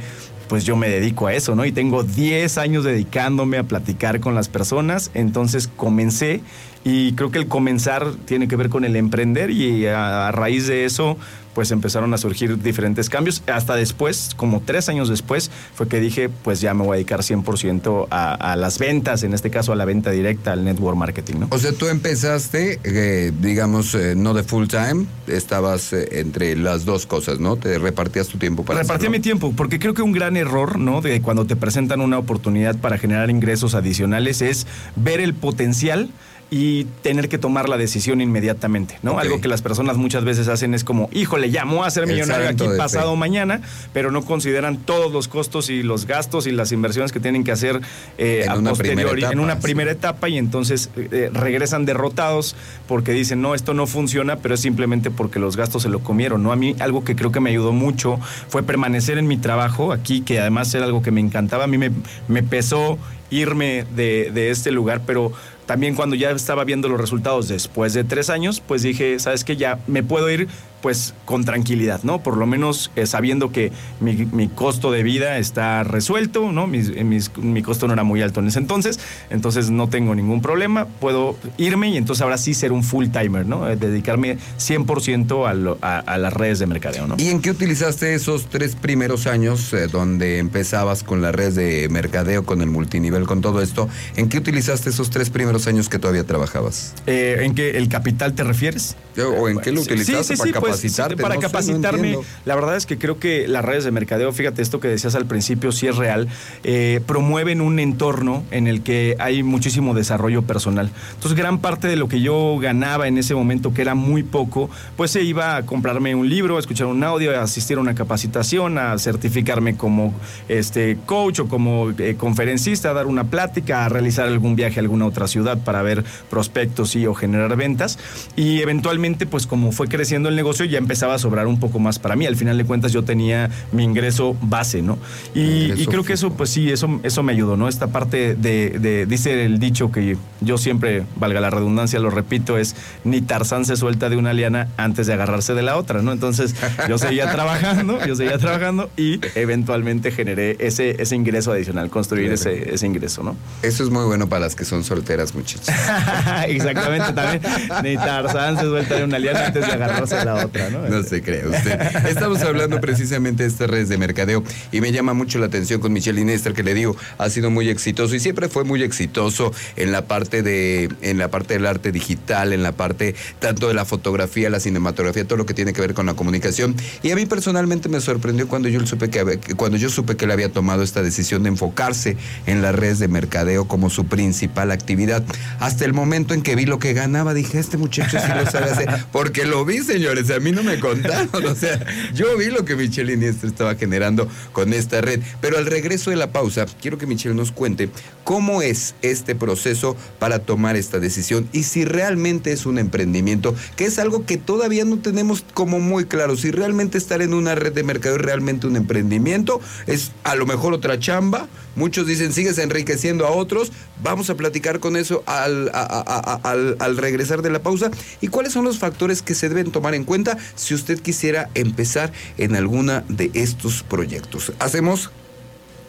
pues 0.48 0.64
yo 0.64 0.76
me 0.76 0.88
dedico 0.88 1.26
a 1.26 1.34
eso, 1.34 1.54
¿no? 1.54 1.64
Y 1.66 1.72
tengo 1.72 2.04
10 2.04 2.56
años 2.58 2.84
dedicándome 2.84 3.58
a 3.58 3.64
platicar 3.64 4.20
con 4.20 4.34
las 4.34 4.48
personas. 4.48 5.10
Entonces 5.14 5.68
comencé 5.76 6.40
y 6.84 7.12
creo 7.12 7.30
que 7.30 7.38
el 7.38 7.48
comenzar 7.48 8.12
tiene 8.24 8.48
que 8.48 8.56
ver 8.56 8.68
con 8.70 8.84
el 8.84 8.96
emprender 8.96 9.50
y 9.50 9.86
a, 9.86 10.28
a 10.28 10.32
raíz 10.32 10.66
de 10.66 10.84
eso 10.86 11.18
pues 11.58 11.72
empezaron 11.72 12.14
a 12.14 12.18
surgir 12.18 12.62
diferentes 12.62 13.10
cambios. 13.10 13.42
Hasta 13.52 13.74
después, 13.74 14.30
como 14.36 14.62
tres 14.64 14.88
años 14.88 15.08
después, 15.08 15.50
fue 15.74 15.88
que 15.88 15.98
dije, 15.98 16.28
pues 16.28 16.60
ya 16.60 16.72
me 16.72 16.84
voy 16.84 16.90
a 16.92 16.94
dedicar 16.98 17.22
100% 17.22 18.06
a, 18.12 18.52
a 18.52 18.54
las 18.54 18.78
ventas, 18.78 19.24
en 19.24 19.34
este 19.34 19.50
caso 19.50 19.72
a 19.72 19.74
la 19.74 19.84
venta 19.84 20.12
directa, 20.12 20.52
al 20.52 20.64
network 20.64 20.96
marketing, 20.96 21.34
¿no? 21.40 21.48
O 21.50 21.58
sea, 21.58 21.72
tú 21.72 21.88
empezaste, 21.88 22.78
eh, 22.84 23.32
digamos, 23.40 23.92
eh, 23.96 24.14
no 24.16 24.34
de 24.34 24.44
full 24.44 24.68
time, 24.68 25.06
estabas 25.26 25.92
eh, 25.92 26.20
entre 26.20 26.54
las 26.54 26.84
dos 26.84 27.06
cosas, 27.06 27.40
¿no? 27.40 27.56
Te 27.56 27.76
repartías 27.80 28.28
tu 28.28 28.38
tiempo 28.38 28.64
para 28.64 28.82
Repartía 28.82 29.10
mi 29.10 29.18
tiempo, 29.18 29.52
porque 29.56 29.80
creo 29.80 29.94
que 29.94 30.02
un 30.02 30.12
gran 30.12 30.36
error, 30.36 30.78
¿no? 30.78 31.00
De 31.00 31.20
cuando 31.22 31.44
te 31.44 31.56
presentan 31.56 32.00
una 32.00 32.18
oportunidad 32.18 32.76
para 32.76 32.98
generar 32.98 33.30
ingresos 33.30 33.74
adicionales 33.74 34.42
es 34.42 34.68
ver 34.94 35.18
el 35.18 35.34
potencial 35.34 36.08
y 36.50 36.84
tener 37.02 37.28
que 37.28 37.36
tomar 37.36 37.68
la 37.68 37.76
decisión 37.76 38.20
inmediatamente, 38.20 38.98
¿no? 39.02 39.18
Algo 39.18 39.40
que 39.40 39.48
las 39.48 39.60
personas 39.60 39.98
muchas 39.98 40.24
veces 40.24 40.48
hacen 40.48 40.72
es 40.72 40.82
como, 40.82 41.10
híjole, 41.12 41.50
voy 41.66 41.86
a 41.86 41.90
ser 41.90 42.06
millonario 42.06 42.48
aquí 42.48 42.64
pasado 42.76 43.16
mañana, 43.16 43.60
pero 43.92 44.10
no 44.10 44.22
consideran 44.22 44.78
todos 44.78 45.12
los 45.12 45.28
costos 45.28 45.68
y 45.68 45.82
los 45.82 46.06
gastos 46.06 46.46
y 46.46 46.52
las 46.52 46.72
inversiones 46.72 47.12
que 47.12 47.20
tienen 47.20 47.44
que 47.44 47.52
hacer 47.52 47.80
eh, 48.16 48.42
En 48.44 48.50
a 48.50 48.54
una 48.56 48.72
primera 48.72 49.08
posteriori, 49.08 49.22
en 49.22 49.26
etapa, 49.28 49.42
una 49.42 49.54
sí. 49.56 49.62
primera 49.62 49.90
etapa 49.90 50.28
y 50.28 50.38
entonces 50.38 50.90
eh, 50.96 51.30
regresan 51.32 51.84
derrotados 51.84 52.56
porque 52.86 53.12
dicen, 53.12 53.42
no, 53.42 53.54
esto 53.54 53.74
no 53.74 53.86
funciona, 53.86 54.36
pero 54.36 54.54
es 54.54 54.60
simplemente 54.60 55.10
porque 55.10 55.38
los 55.38 55.56
gastos 55.56 55.82
se 55.82 55.90
lo 55.90 56.00
comieron, 56.00 56.42
¿no? 56.42 56.52
A 56.52 56.56
mí 56.56 56.74
algo 56.78 57.04
que 57.04 57.14
creo 57.14 57.30
que 57.30 57.40
me 57.40 57.50
ayudó 57.50 57.72
mucho 57.72 58.18
fue 58.48 58.62
permanecer 58.62 59.18
en 59.18 59.26
mi 59.26 59.36
trabajo 59.36 59.92
aquí, 59.92 60.22
que 60.22 60.40
además 60.40 60.72
era 60.74 60.86
algo 60.86 61.02
que 61.02 61.10
me 61.10 61.20
encantaba, 61.20 61.64
a 61.64 61.66
mí 61.66 61.76
me, 61.76 61.90
me 62.26 62.42
pesó 62.42 62.98
irme 63.30 63.84
de, 63.94 64.30
de 64.32 64.50
este 64.50 64.70
lugar, 64.70 65.02
pero 65.06 65.32
también 65.68 65.94
cuando 65.94 66.16
ya 66.16 66.30
estaba 66.30 66.64
viendo 66.64 66.88
los 66.88 66.98
resultados 66.98 67.46
después 67.46 67.92
de 67.92 68.02
tres 68.02 68.30
años, 68.30 68.62
pues 68.66 68.80
dije, 68.80 69.18
¿sabes 69.18 69.44
qué? 69.44 69.54
Ya 69.54 69.78
me 69.86 70.02
puedo 70.02 70.30
ir 70.30 70.48
pues 70.80 71.14
con 71.24 71.44
tranquilidad, 71.44 72.00
¿no? 72.02 72.22
Por 72.22 72.36
lo 72.36 72.46
menos 72.46 72.90
eh, 72.96 73.06
sabiendo 73.06 73.50
que 73.50 73.72
mi, 74.00 74.48
costo 74.48 74.90
de 74.90 75.02
vida 75.02 75.38
está 75.38 75.84
resuelto, 75.84 76.52
¿no? 76.52 76.66
mi 76.66 77.62
costo 77.62 77.86
no 77.86 77.92
era 77.92 78.04
muy 78.04 78.22
alto 78.22 78.40
en 78.40 78.48
ese 78.48 78.58
entonces, 78.58 78.98
entonces 79.30 79.70
no 79.70 79.88
tengo 79.88 80.14
ningún 80.14 80.40
problema, 80.40 80.86
puedo 80.86 81.36
irme 81.56 81.90
y 81.90 81.96
entonces 81.96 82.22
ahora 82.22 82.38
sí 82.38 82.54
ser 82.54 82.72
un 82.72 82.82
full 82.82 83.08
timer, 83.08 83.46
¿no? 83.46 83.68
Eh, 83.68 83.76
dedicarme 83.76 84.38
100% 84.58 85.78
a, 85.80 85.98
a, 85.98 86.18
las 86.18 86.32
redes 86.32 86.58
de 86.58 86.66
mercadeo, 86.66 87.06
¿no? 87.06 87.16
¿Y 87.18 87.28
en 87.28 87.40
qué 87.40 87.50
utilizaste 87.50 88.14
esos 88.14 88.48
tres 88.48 88.76
primeros 88.76 89.26
años 89.26 89.72
eh, 89.72 89.86
donde 89.88 90.38
empezabas 90.38 91.02
con 91.02 91.22
las 91.22 91.34
redes 91.34 91.54
de 91.54 91.88
mercadeo, 91.90 92.44
con 92.44 92.62
el 92.62 92.68
multinivel, 92.68 93.26
con 93.26 93.40
todo 93.40 93.60
esto? 93.60 93.88
¿En 94.16 94.28
qué 94.28 94.38
utilizaste 94.38 94.90
esos 94.90 95.10
tres 95.10 95.30
primeros 95.30 95.66
años 95.66 95.88
que 95.88 95.98
todavía 95.98 96.24
trabajabas? 96.24 96.94
¿En 97.06 97.54
qué 97.54 97.70
el 97.70 97.88
capital 97.88 98.34
te 98.34 98.44
refieres? 98.44 98.96
¿O 99.18 99.48
en 99.48 99.58
qué 99.58 99.72
lo 99.72 99.80
utilizaste 99.80 100.36
para 100.36 100.50
pues, 100.68 101.16
para 101.20 101.36
capacitarme, 101.38 102.18
la 102.44 102.54
verdad 102.54 102.76
es 102.76 102.86
que 102.86 102.98
creo 102.98 103.18
que 103.18 103.48
las 103.48 103.64
redes 103.64 103.84
de 103.84 103.90
mercadeo, 103.90 104.32
fíjate 104.32 104.62
esto 104.62 104.80
que 104.80 104.88
decías 104.88 105.14
al 105.14 105.26
principio, 105.26 105.72
sí 105.72 105.86
es 105.86 105.96
real, 105.96 106.28
eh, 106.64 107.00
promueven 107.06 107.60
un 107.60 107.78
entorno 107.78 108.44
en 108.50 108.66
el 108.66 108.82
que 108.82 109.16
hay 109.18 109.42
muchísimo 109.42 109.94
desarrollo 109.94 110.42
personal. 110.42 110.90
Entonces, 111.14 111.36
gran 111.36 111.58
parte 111.58 111.88
de 111.88 111.96
lo 111.96 112.08
que 112.08 112.20
yo 112.20 112.58
ganaba 112.58 113.08
en 113.08 113.18
ese 113.18 113.34
momento, 113.34 113.72
que 113.72 113.82
era 113.82 113.94
muy 113.94 114.22
poco, 114.22 114.70
pues 114.96 115.10
se 115.10 115.22
iba 115.22 115.56
a 115.56 115.66
comprarme 115.66 116.14
un 116.14 116.28
libro, 116.28 116.56
a 116.56 116.60
escuchar 116.60 116.86
un 116.86 117.02
audio, 117.04 117.38
a 117.38 117.42
asistir 117.42 117.78
a 117.78 117.80
una 117.80 117.94
capacitación, 117.94 118.78
a 118.78 118.98
certificarme 118.98 119.76
como 119.76 120.14
este, 120.48 120.98
coach 121.06 121.40
o 121.40 121.48
como 121.48 121.90
eh, 121.98 122.16
conferencista, 122.16 122.90
a 122.90 122.92
dar 122.92 123.06
una 123.06 123.24
plática, 123.24 123.84
a 123.84 123.88
realizar 123.88 124.26
algún 124.26 124.56
viaje 124.56 124.80
a 124.80 124.82
alguna 124.82 125.06
otra 125.06 125.26
ciudad 125.26 125.58
para 125.58 125.82
ver 125.82 126.04
prospectos 126.30 126.96
y 126.96 127.06
o 127.06 127.14
generar 127.14 127.56
ventas. 127.56 127.98
Y 128.36 128.60
eventualmente, 128.60 129.26
pues 129.26 129.46
como 129.46 129.72
fue 129.72 129.88
creciendo 129.88 130.28
el 130.28 130.36
negocio, 130.36 130.57
ya 130.64 130.78
empezaba 130.78 131.14
a 131.14 131.18
sobrar 131.18 131.46
un 131.46 131.60
poco 131.60 131.78
más 131.78 131.98
para 131.98 132.16
mí. 132.16 132.26
Al 132.26 132.36
final 132.36 132.58
de 132.58 132.64
cuentas 132.64 132.92
yo 132.92 133.04
tenía 133.04 133.50
mi 133.72 133.84
ingreso 133.84 134.36
base, 134.40 134.82
¿no? 134.82 134.98
Y, 135.34 135.86
creo 135.86 136.04
que 136.04 136.12
eso, 136.12 136.30
pues 136.32 136.50
sí, 136.50 136.70
eso, 136.70 137.00
eso 137.02 137.22
me 137.22 137.32
ayudó, 137.32 137.56
¿no? 137.56 137.68
Esta 137.68 137.88
parte 137.88 138.34
de, 138.34 139.06
dice 139.08 139.44
el 139.44 139.58
dicho 139.58 139.90
que 139.90 140.16
yo 140.40 140.58
siempre, 140.58 141.04
valga 141.16 141.40
la 141.40 141.50
redundancia, 141.50 141.98
lo 141.98 142.10
repito, 142.10 142.58
es 142.58 142.76
ni 143.04 143.20
Tarzán 143.20 143.64
se 143.64 143.76
suelta 143.76 144.08
de 144.08 144.16
una 144.16 144.32
liana 144.32 144.68
antes 144.76 145.06
de 145.06 145.14
agarrarse 145.14 145.54
de 145.54 145.62
la 145.62 145.76
otra, 145.76 146.02
¿no? 146.02 146.12
Entonces 146.12 146.54
yo 146.88 146.98
seguía 146.98 147.30
trabajando, 147.32 148.04
yo 148.06 148.14
seguía 148.14 148.38
trabajando 148.38 148.90
y 148.96 149.20
eventualmente 149.34 150.10
generé 150.10 150.56
ese, 150.60 151.00
ese 151.00 151.16
ingreso 151.16 151.52
adicional, 151.52 151.90
construir 151.90 152.32
ese, 152.32 152.74
ese 152.74 152.86
ingreso, 152.86 153.22
¿no? 153.22 153.36
Eso 153.62 153.82
es 153.82 153.90
muy 153.90 154.04
bueno 154.04 154.28
para 154.28 154.40
las 154.40 154.54
que 154.54 154.64
son 154.64 154.84
solteras, 154.84 155.34
muchachos. 155.34 155.68
Exactamente, 156.48 157.12
también. 157.12 157.42
Ni 157.82 157.96
Tarzán 157.96 158.56
se 158.56 158.64
suelta 158.64 158.96
de 158.96 159.04
una 159.04 159.18
liana 159.18 159.46
antes 159.46 159.66
de 159.66 159.72
agarrarse 159.72 160.16
de 160.16 160.24
la 160.24 160.34
otra, 160.34 160.47
¿no? 160.70 160.88
No 160.88 161.02
se 161.02 161.22
cree 161.22 161.46
usted. 161.46 161.80
Estamos 162.06 162.42
hablando 162.42 162.80
precisamente 162.80 163.42
de 163.42 163.48
estas 163.48 163.68
redes 163.68 163.88
de 163.88 163.98
mercadeo 163.98 164.42
y 164.72 164.80
me 164.80 164.92
llama 164.92 165.14
mucho 165.14 165.38
la 165.38 165.46
atención 165.46 165.80
con 165.80 165.92
Michelle 165.92 166.20
Inester, 166.20 166.52
que 166.52 166.62
le 166.62 166.74
digo, 166.74 166.96
ha 167.18 167.30
sido 167.30 167.50
muy 167.50 167.68
exitoso 167.68 168.14
y 168.14 168.20
siempre 168.20 168.48
fue 168.48 168.64
muy 168.64 168.82
exitoso 168.82 169.52
en 169.76 169.92
la 169.92 170.06
parte 170.06 170.42
de, 170.42 170.88
en 171.02 171.18
la 171.18 171.28
parte 171.28 171.54
del 171.54 171.66
arte 171.66 171.92
digital, 171.92 172.52
en 172.52 172.62
la 172.62 172.72
parte 172.72 173.14
tanto 173.38 173.68
de 173.68 173.74
la 173.74 173.84
fotografía, 173.84 174.50
la 174.50 174.60
cinematografía, 174.60 175.24
todo 175.24 175.38
lo 175.38 175.46
que 175.46 175.54
tiene 175.54 175.72
que 175.72 175.80
ver 175.80 175.94
con 175.94 176.06
la 176.06 176.14
comunicación. 176.14 176.74
Y 177.02 177.10
a 177.10 177.16
mí 177.16 177.26
personalmente 177.26 177.88
me 177.88 178.00
sorprendió 178.00 178.48
cuando 178.48 178.68
yo 178.68 178.84
supe 178.86 179.10
que 179.10 179.38
cuando 179.56 179.76
yo 179.76 179.90
supe 179.90 180.16
que 180.16 180.24
él 180.24 180.30
había 180.30 180.50
tomado 180.50 180.82
esta 180.82 181.02
decisión 181.02 181.42
de 181.42 181.50
enfocarse 181.50 182.16
en 182.46 182.62
las 182.62 182.74
redes 182.74 182.98
de 182.98 183.08
mercadeo 183.08 183.66
como 183.66 183.90
su 183.90 184.06
principal 184.06 184.70
actividad. 184.70 185.22
Hasta 185.60 185.84
el 185.84 185.92
momento 185.92 186.34
en 186.34 186.42
que 186.42 186.54
vi 186.56 186.66
lo 186.66 186.78
que 186.78 186.92
ganaba, 186.92 187.34
dije, 187.34 187.58
este 187.58 187.76
muchacho 187.76 188.18
sí 188.18 188.32
lo 188.34 188.50
sabe 188.50 188.70
hacer. 188.70 188.88
Porque 189.12 189.44
lo 189.44 189.64
vi, 189.64 189.78
señores, 189.78 190.30
a 190.38 190.40
mí 190.40 190.52
no 190.52 190.62
me 190.62 190.80
contaron. 190.80 191.46
O 191.46 191.54
sea, 191.54 191.84
yo 192.14 192.36
vi 192.36 192.46
lo 192.46 192.64
que 192.64 192.76
Michelle 192.76 193.12
Iniesta 193.12 193.46
estaba 193.46 193.74
generando 193.74 194.28
con 194.52 194.72
esta 194.72 195.00
red. 195.00 195.20
Pero 195.40 195.58
al 195.58 195.66
regreso 195.66 196.10
de 196.10 196.16
la 196.16 196.32
pausa, 196.32 196.66
quiero 196.80 196.98
que 196.98 197.06
Michelle 197.06 197.34
nos 197.34 197.52
cuente 197.52 197.90
cómo 198.24 198.62
es 198.62 198.94
este 199.02 199.34
proceso 199.34 199.96
para 200.18 200.40
tomar 200.40 200.76
esta 200.76 200.98
decisión 200.98 201.48
y 201.52 201.62
si 201.62 201.84
realmente 201.84 202.52
es 202.52 202.66
un 202.66 202.78
emprendimiento, 202.78 203.54
que 203.74 203.86
es 203.86 203.98
algo 203.98 204.26
que 204.26 204.36
todavía 204.36 204.84
no 204.84 204.98
tenemos 204.98 205.44
como 205.54 205.80
muy 205.80 206.04
claro. 206.04 206.36
Si 206.36 206.50
realmente 206.50 206.98
estar 206.98 207.22
en 207.22 207.32
una 207.32 207.54
red 207.54 207.72
de 207.72 207.82
mercado 207.82 208.16
es 208.16 208.22
realmente 208.22 208.66
un 208.66 208.76
emprendimiento, 208.76 209.60
es 209.86 210.12
a 210.24 210.34
lo 210.34 210.44
mejor 210.44 210.74
otra 210.74 210.98
chamba. 210.98 211.48
Muchos 211.74 212.06
dicen, 212.06 212.32
sigues 212.32 212.58
enriqueciendo 212.58 213.24
a 213.24 213.30
otros. 213.30 213.70
Vamos 214.02 214.28
a 214.30 214.34
platicar 214.34 214.80
con 214.80 214.96
eso 214.96 215.22
al, 215.26 215.70
al 215.72 216.96
regresar 216.96 217.40
de 217.40 217.50
la 217.50 217.60
pausa. 217.60 217.90
¿Y 218.20 218.28
cuáles 218.28 218.52
son 218.52 218.64
los 218.64 218.78
factores 218.78 219.22
que 219.22 219.34
se 219.34 219.48
deben 219.48 219.70
tomar 219.70 219.94
en 219.94 220.04
cuenta 220.04 220.27
si 220.54 220.74
usted 220.74 221.00
quisiera 221.00 221.48
empezar 221.54 222.12
en 222.36 222.56
alguna 222.56 223.04
de 223.08 223.30
estos 223.34 223.82
proyectos? 223.82 224.52
Hacemos 224.58 225.10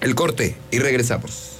el 0.01 0.15
corte 0.15 0.55
y 0.71 0.79
regresamos. 0.79 1.57